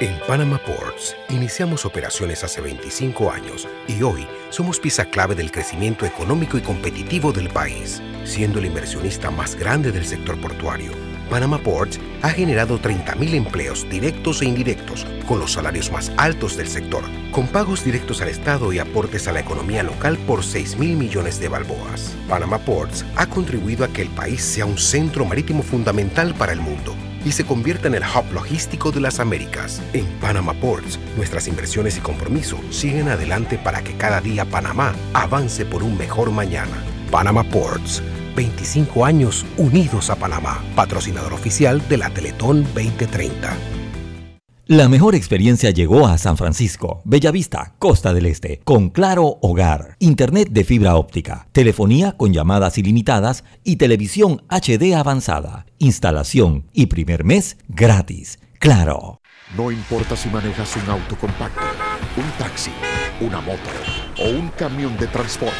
[0.00, 6.06] En Panama Ports iniciamos operaciones hace 25 años y hoy somos pieza clave del crecimiento
[6.06, 10.92] económico y competitivo del país, siendo el inversionista más grande del sector portuario.
[11.28, 16.68] Panama Ports ha generado 30.000 empleos directos e indirectos, con los salarios más altos del
[16.68, 21.40] sector, con pagos directos al Estado y aportes a la economía local por 6.000 millones
[21.40, 22.14] de balboas.
[22.28, 26.60] Panama Ports ha contribuido a que el país sea un centro marítimo fundamental para el
[26.60, 26.94] mundo
[27.24, 29.80] y se convierta en el hub logístico de las Américas.
[29.92, 35.64] En Panama Ports, nuestras inversiones y compromiso siguen adelante para que cada día Panamá avance
[35.64, 36.82] por un mejor mañana.
[37.10, 38.02] Panama Ports,
[38.36, 43.77] 25 años unidos a Panamá, patrocinador oficial de la Teletón 2030.
[44.70, 50.50] La mejor experiencia llegó a San Francisco, Bellavista, Costa del Este, con Claro Hogar, Internet
[50.50, 57.56] de fibra óptica, telefonía con llamadas ilimitadas y televisión HD avanzada, instalación y primer mes
[57.68, 58.40] gratis.
[58.58, 59.22] Claro.
[59.56, 61.64] No importa si manejas un auto compacto,
[62.18, 62.72] un taxi,
[63.22, 63.70] una moto
[64.18, 65.54] o un camión de transporte,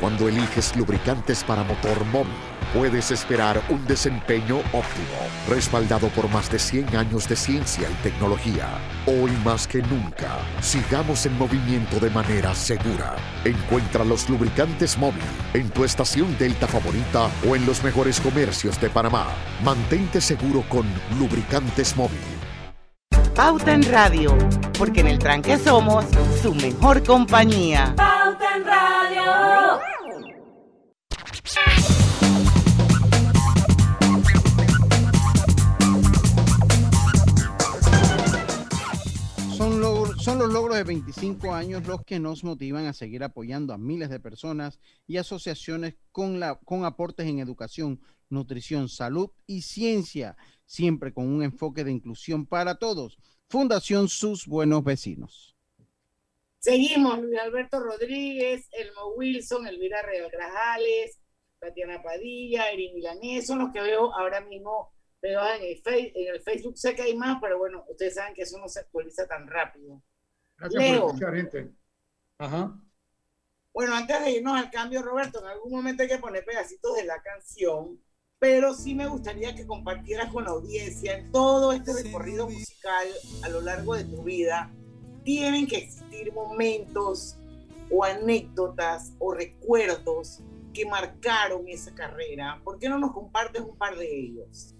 [0.00, 5.18] cuando eliges lubricantes para motor móvil puedes esperar un desempeño óptimo,
[5.48, 8.68] respaldado por más de 100 años de ciencia y tecnología.
[9.06, 13.16] Hoy más que nunca, sigamos en movimiento de manera segura.
[13.44, 15.22] Encuentra los lubricantes móvil
[15.54, 19.26] en tu estación Delta favorita o en los mejores comercios de Panamá.
[19.62, 20.86] Mantente seguro con
[21.18, 22.18] lubricantes móvil.
[23.34, 24.36] Pauta en Radio,
[24.78, 26.04] porque en el tranque somos
[26.42, 27.94] su mejor compañía.
[27.96, 29.80] Pauta en Radio.
[40.22, 44.08] Son los logros de 25 años los que nos motivan a seguir apoyando a miles
[44.08, 48.00] de personas y asociaciones con, la, con aportes en educación,
[48.30, 50.36] nutrición, salud y ciencia.
[50.64, 53.18] siempre con un enfoque de inclusión para todos.
[53.48, 55.56] Fundación Sus Buenos Vecinos.
[56.60, 61.18] Seguimos, Luis Alberto Rodríguez, Elmo Wilson, Elvira Real Grajales,
[61.58, 65.82] Tatiana Padilla, Erin Milanés, son los que veo ahora mismo veo en el,
[66.14, 66.78] en el Facebook.
[66.78, 70.00] Sé que hay más, pero bueno, ustedes saben que eso no se actualiza tan rápido.
[70.62, 71.74] Gracias por escuchar, gente.
[72.38, 72.80] Ajá.
[73.72, 77.04] Bueno, antes de irnos al cambio, Roberto, en algún momento hay que poner pedacitos de
[77.04, 77.98] la canción,
[78.38, 83.08] pero sí me gustaría que compartieras con la audiencia en todo este recorrido musical
[83.42, 84.70] a lo largo de tu vida.
[85.24, 87.38] Tienen que existir momentos
[87.90, 90.42] o anécdotas o recuerdos
[90.72, 92.60] que marcaron esa carrera.
[92.62, 94.74] ¿Por qué no nos compartes un par de ellos?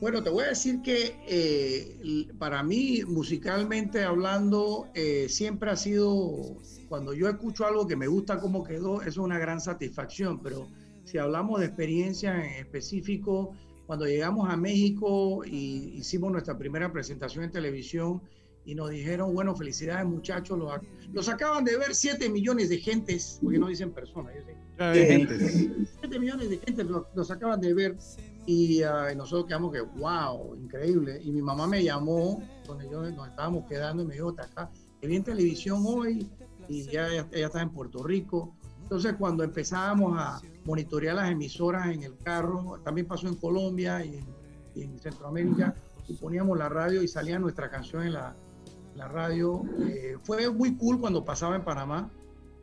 [0.00, 6.56] Bueno, te voy a decir que eh, para mí, musicalmente hablando, eh, siempre ha sido,
[6.88, 10.68] cuando yo escucho algo que me gusta cómo quedó, es una gran satisfacción, pero
[11.02, 13.56] si hablamos de experiencia en específico,
[13.88, 18.22] cuando llegamos a México y hicimos nuestra primera presentación en televisión
[18.64, 20.70] y nos dijeron, bueno, felicidades muchachos, los,
[21.12, 24.32] los acaban de ver 7 millones de gentes, porque no dicen personas,
[24.92, 27.96] dicen 7 millones de gente los, los acaban de ver
[28.48, 31.20] y, uh, nosotros quedamos que, wow, increíble.
[31.22, 35.06] Y mi mamá me llamó, cuando yo nos estábamos quedando, y me dijo, acá, que
[35.06, 36.26] vi en televisión hoy
[36.66, 38.54] y ya ella, está en Puerto Rico.
[38.80, 44.18] Entonces, cuando empezábamos a monitorear las emisoras en el carro, también pasó en Colombia y
[44.80, 45.74] en, Centroamérica,
[46.08, 48.34] y poníamos la radio y salía nuestra canción en la,
[48.94, 49.62] la radio.
[49.86, 52.10] Eh, fue muy cool cuando pasaba en Panamá,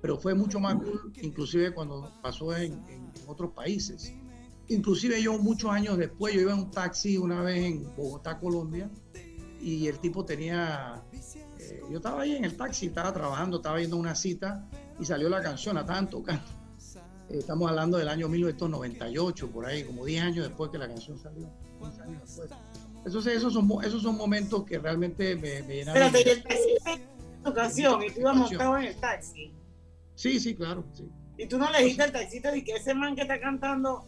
[0.01, 2.81] pero fue mucho más cool inclusive cuando pasó en
[3.27, 4.15] otros países.
[4.67, 8.89] Inclusive yo muchos años después, yo iba en un taxi una vez en Bogotá, Colombia,
[9.61, 11.03] y el tipo tenía,
[11.59, 14.67] eh, yo estaba ahí en el taxi, estaba trabajando, estaba viendo una cita
[14.99, 16.43] y salió la canción, la estaban tocando.
[17.27, 21.17] Eh, estamos hablando del año 1998, por ahí, como 10 años después que la canción
[21.17, 21.49] salió,
[21.81, 22.51] 15 años después.
[23.03, 26.11] Entonces esos son, esos son momentos que realmente me, me llenaron.
[26.11, 27.01] Pero el taxi
[27.43, 29.53] tu canción y tú ibas montado en el taxi.
[30.15, 31.09] Sí, sí, claro, sí.
[31.37, 34.05] Y tú no le dijiste al taxista de que ese man que está cantando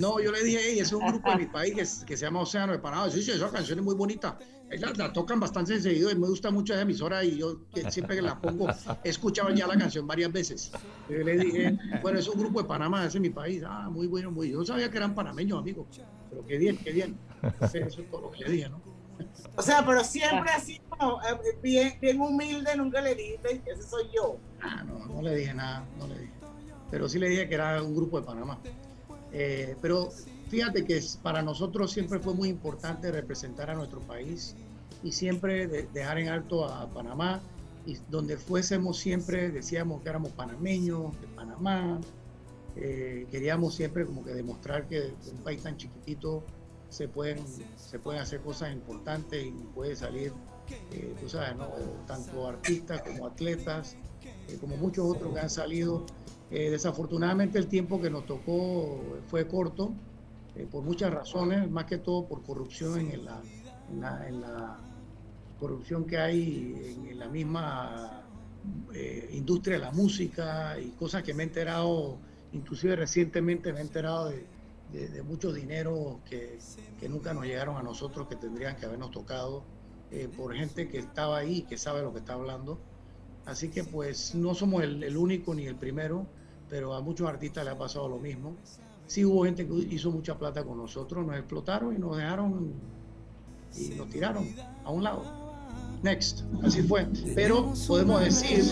[0.00, 2.72] no, yo le dije, hey, es un grupo de mi país que, se llama Océano
[2.72, 3.10] de Panamá.
[3.10, 4.38] Sí, sí, esa canción es muy bonita.
[4.70, 8.40] La, tocan bastante seguido y me gusta mucho esa emisora y yo siempre que la
[8.40, 8.66] pongo
[9.04, 10.72] he escuchado ya la canción varias veces.
[11.08, 13.62] Yo le dije, bueno, es un grupo de Panamá, ese es mi país.
[13.66, 15.86] Ah, muy bueno, muy Yo no sabía que eran panameños, amigo.
[16.30, 17.18] Pero qué bien, qué bien.
[17.60, 18.80] Eso es todo lo que le dije, ¿no?
[19.56, 24.38] O sea, pero siempre así eh, bien, bien humilde, nunca le dijiste, ese soy yo.
[24.60, 26.43] Ah, no, no le dije nada, no le dije
[26.90, 28.58] pero sí le dije que era un grupo de Panamá.
[29.32, 30.10] Eh, pero
[30.48, 34.54] fíjate que para nosotros siempre fue muy importante representar a nuestro país
[35.02, 37.40] y siempre dejar en alto a Panamá
[37.86, 42.00] y donde fuésemos siempre decíamos que éramos panameños de Panamá.
[42.76, 46.42] Eh, queríamos siempre como que demostrar que un país tan chiquitito
[46.88, 47.38] se pueden,
[47.76, 50.32] se pueden hacer cosas importantes y puede salir,
[50.92, 51.68] eh, tú sabes, ¿no?
[52.06, 53.96] tanto artistas como atletas,
[54.60, 56.06] como muchos otros que han salido
[56.50, 59.92] eh, desafortunadamente el tiempo que nos tocó fue corto,
[60.54, 64.78] eh, por muchas razones, más que todo por corrupción en la,
[65.58, 68.22] corrupción que hay en, la misma
[68.92, 72.18] eh, industria de la música y cosas que me he enterado,
[72.52, 74.46] inclusive recientemente me he enterado de,
[74.92, 76.58] de, muchos dineros que,
[77.00, 79.64] que, nunca nos llegaron a nosotros, que tendrían que habernos tocado
[80.36, 82.78] por gente que estaba ahí, que sabe lo que está hablando.
[83.46, 86.26] Así que pues no somos el, único ni el primero,
[86.68, 88.56] pero a muchos artistas le ha pasado lo mismo.
[89.06, 92.72] Sí hubo gente que hizo mucha plata con nosotros, nos explotaron y nos dejaron
[93.76, 94.48] y nos tiraron
[94.84, 95.44] a un lado.
[96.02, 97.06] Next, así fue.
[97.34, 98.62] Pero podemos decir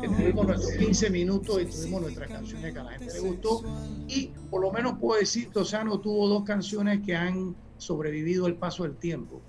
[0.00, 3.62] que tuvimos nuestros 15 minutos y tuvimos nuestras canciones que a la gente le gustó.
[4.08, 8.54] Y por lo menos puedo decir que Osano tuvo dos canciones que han sobrevivido el
[8.56, 9.40] paso del tiempo.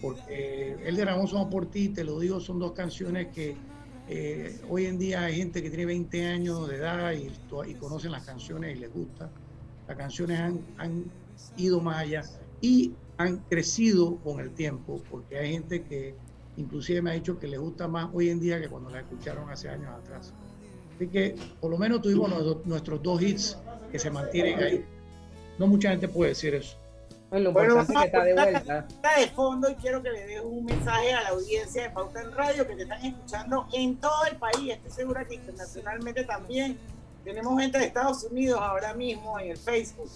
[0.00, 3.54] Porque El de Ramón Somos por ti, te lo digo, son dos canciones que
[4.08, 8.24] eh, hoy en día hay gente que tiene 20 años de edad y, conocen las
[8.24, 9.30] canciones y les gusta.
[9.86, 10.40] Las canciones
[10.78, 11.04] han,
[11.56, 12.22] ido más allá
[12.60, 16.14] y han crecido con el tiempo, porque hay gente que
[16.56, 19.50] inclusive me ha dicho que les gusta más hoy en día que cuando la escucharon
[19.50, 20.32] hace años atrás.
[20.96, 22.30] Así que por lo menos tuvimos
[22.66, 23.58] nuestros dos hits
[23.90, 24.84] que se mantienen ahí.
[25.58, 26.76] No mucha gente puede decir eso.
[27.32, 28.86] Bueno, bueno vamos que está de vuelta.
[29.16, 32.30] de fondo y quiero que le deje un mensaje a la audiencia de Pauta en
[32.30, 34.74] Radio que te están escuchando en todo el país.
[34.74, 36.78] Estoy segura que internacionalmente también.
[37.24, 40.10] Tenemos gente de Estados Unidos ahora mismo en el Facebook.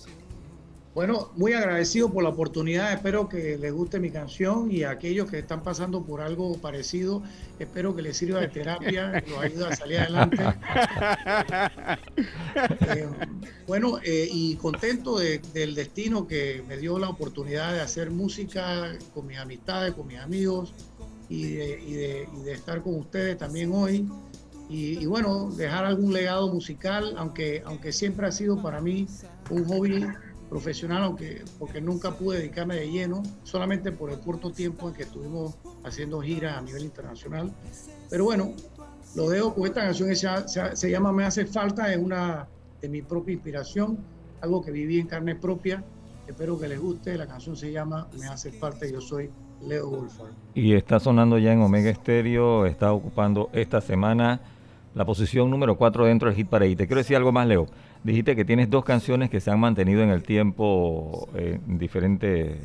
[0.97, 2.91] Bueno, muy agradecido por la oportunidad.
[2.91, 7.23] Espero que les guste mi canción y a aquellos que están pasando por algo parecido,
[7.59, 10.43] espero que les sirva de terapia, los ayude a salir adelante.
[12.89, 13.07] Eh,
[13.67, 19.27] bueno, eh, y contento del destino que me dio la oportunidad de hacer música con
[19.27, 20.73] mis amistades, con mis amigos
[21.29, 24.09] y de, estar con ustedes también hoy.
[24.71, 29.07] Y, y, bueno, dejar algún legado musical, aunque, aunque siempre ha sido para mí
[29.51, 30.07] un hobby
[30.49, 35.03] profesional, aunque porque nunca pude dedicarme de lleno, solamente por el corto tiempo en que
[35.03, 37.53] estuvimos haciendo giras a nivel internacional.
[38.09, 38.53] Pero bueno,
[39.15, 42.47] lo dejo con esta canción que se, llama Me hace falta, es una
[42.81, 43.99] de mi propia inspiración,
[44.41, 45.83] algo que viví en carne propia.
[46.27, 47.17] Espero que les guste.
[47.17, 48.87] La canción se llama Me hace falta.
[48.87, 49.31] Yo soy
[49.63, 50.33] Leo Wolford.
[50.55, 54.41] Y está sonando ya en Omega Stereo, está ocupando esta semana
[54.95, 56.75] la posición número 4 dentro del Hit Parade.
[56.75, 57.67] Te quiero decir algo más, Leo.
[58.05, 62.57] Dijiste que tienes dos canciones que se han mantenido en el tiempo eh, en diferentes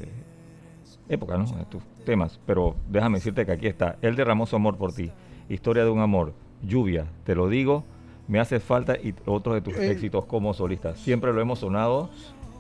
[1.10, 1.60] épocas, ¿no?
[1.60, 2.40] En tus temas.
[2.46, 3.98] Pero déjame decirte que aquí está.
[4.02, 5.12] Él derramó su amor por ti.
[5.50, 6.34] Historia de un amor.
[6.62, 7.08] Lluvia.
[7.24, 7.84] Te lo digo.
[8.28, 9.92] Me hace falta y otros de tus eh.
[9.92, 10.96] éxitos como solista.
[10.96, 12.10] Siempre lo hemos sonado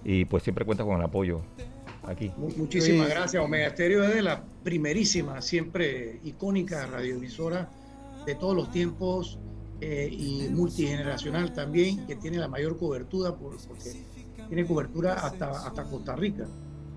[0.03, 1.41] y pues siempre cuentas con el apoyo
[2.03, 2.31] aquí.
[2.37, 3.43] Muchísimas gracias.
[3.43, 7.69] Omega Estéreo es de la primerísima, siempre icónica radioemisora
[8.25, 9.39] de todos los tiempos
[9.83, 14.05] eh, y multigeneracional también, que tiene la mayor cobertura porque
[14.47, 16.47] tiene cobertura hasta, hasta Costa Rica.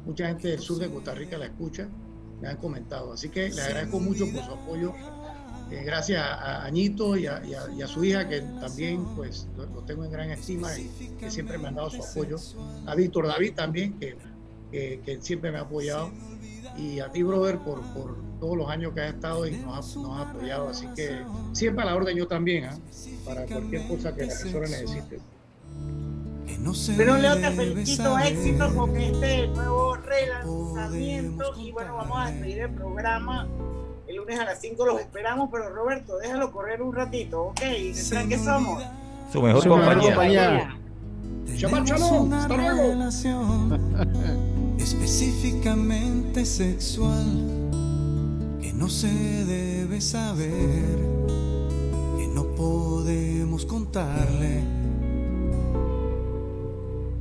[0.04, 1.88] Mucha gente del sur de Costa Rica la escucha,
[2.42, 3.14] me han comentado.
[3.14, 4.92] Así que le agradezco mucho por su apoyo.
[5.70, 7.40] Eh, gracias a Añito y a,
[7.86, 11.76] su hija, que también pues lo, tengo en gran estima y que siempre me han
[11.76, 12.36] dado su apoyo.
[12.84, 14.14] A Víctor David también, que,
[14.70, 16.10] que siempre me ha apoyado
[16.76, 19.96] y a ti, brother, por, por todos los años que has estado y nos has,
[19.96, 20.68] apoyado.
[20.68, 21.22] Así que
[21.52, 22.76] siempre a la orden yo también, ¿ah?
[23.24, 25.20] para cualquier cosa que la persona necesite.
[26.96, 32.70] Pero Leo, te felicito éxito con este nuevo relanzamiento y bueno, vamos a despedir el
[32.70, 33.46] programa.
[34.06, 37.60] El lunes a las 5 los esperamos, pero Roberto, déjalo correr un ratito, ¿ok?
[37.94, 38.82] ¿Saben qué somos?
[39.32, 40.76] Su mejor compañía.
[41.46, 43.10] Shabbat shalom, hasta luego.
[44.78, 47.24] específicamente sexual,
[48.60, 49.08] que no se
[49.44, 50.98] debe saber,
[52.18, 54.64] que no podemos contarle.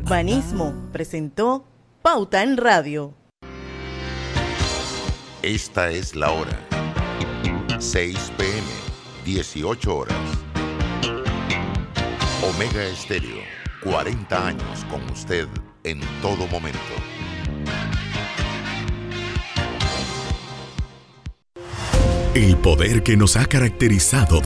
[0.03, 1.65] Banismo presentó
[2.01, 3.13] Pauta en Radio.
[5.41, 6.59] Esta es la hora.
[7.79, 8.63] 6 pm,
[9.25, 10.17] 18 horas.
[12.43, 13.41] Omega Estéreo,
[13.83, 15.47] 40 años con usted
[15.83, 17.12] en todo momento.
[22.35, 24.41] El poder que nos ha caracterizado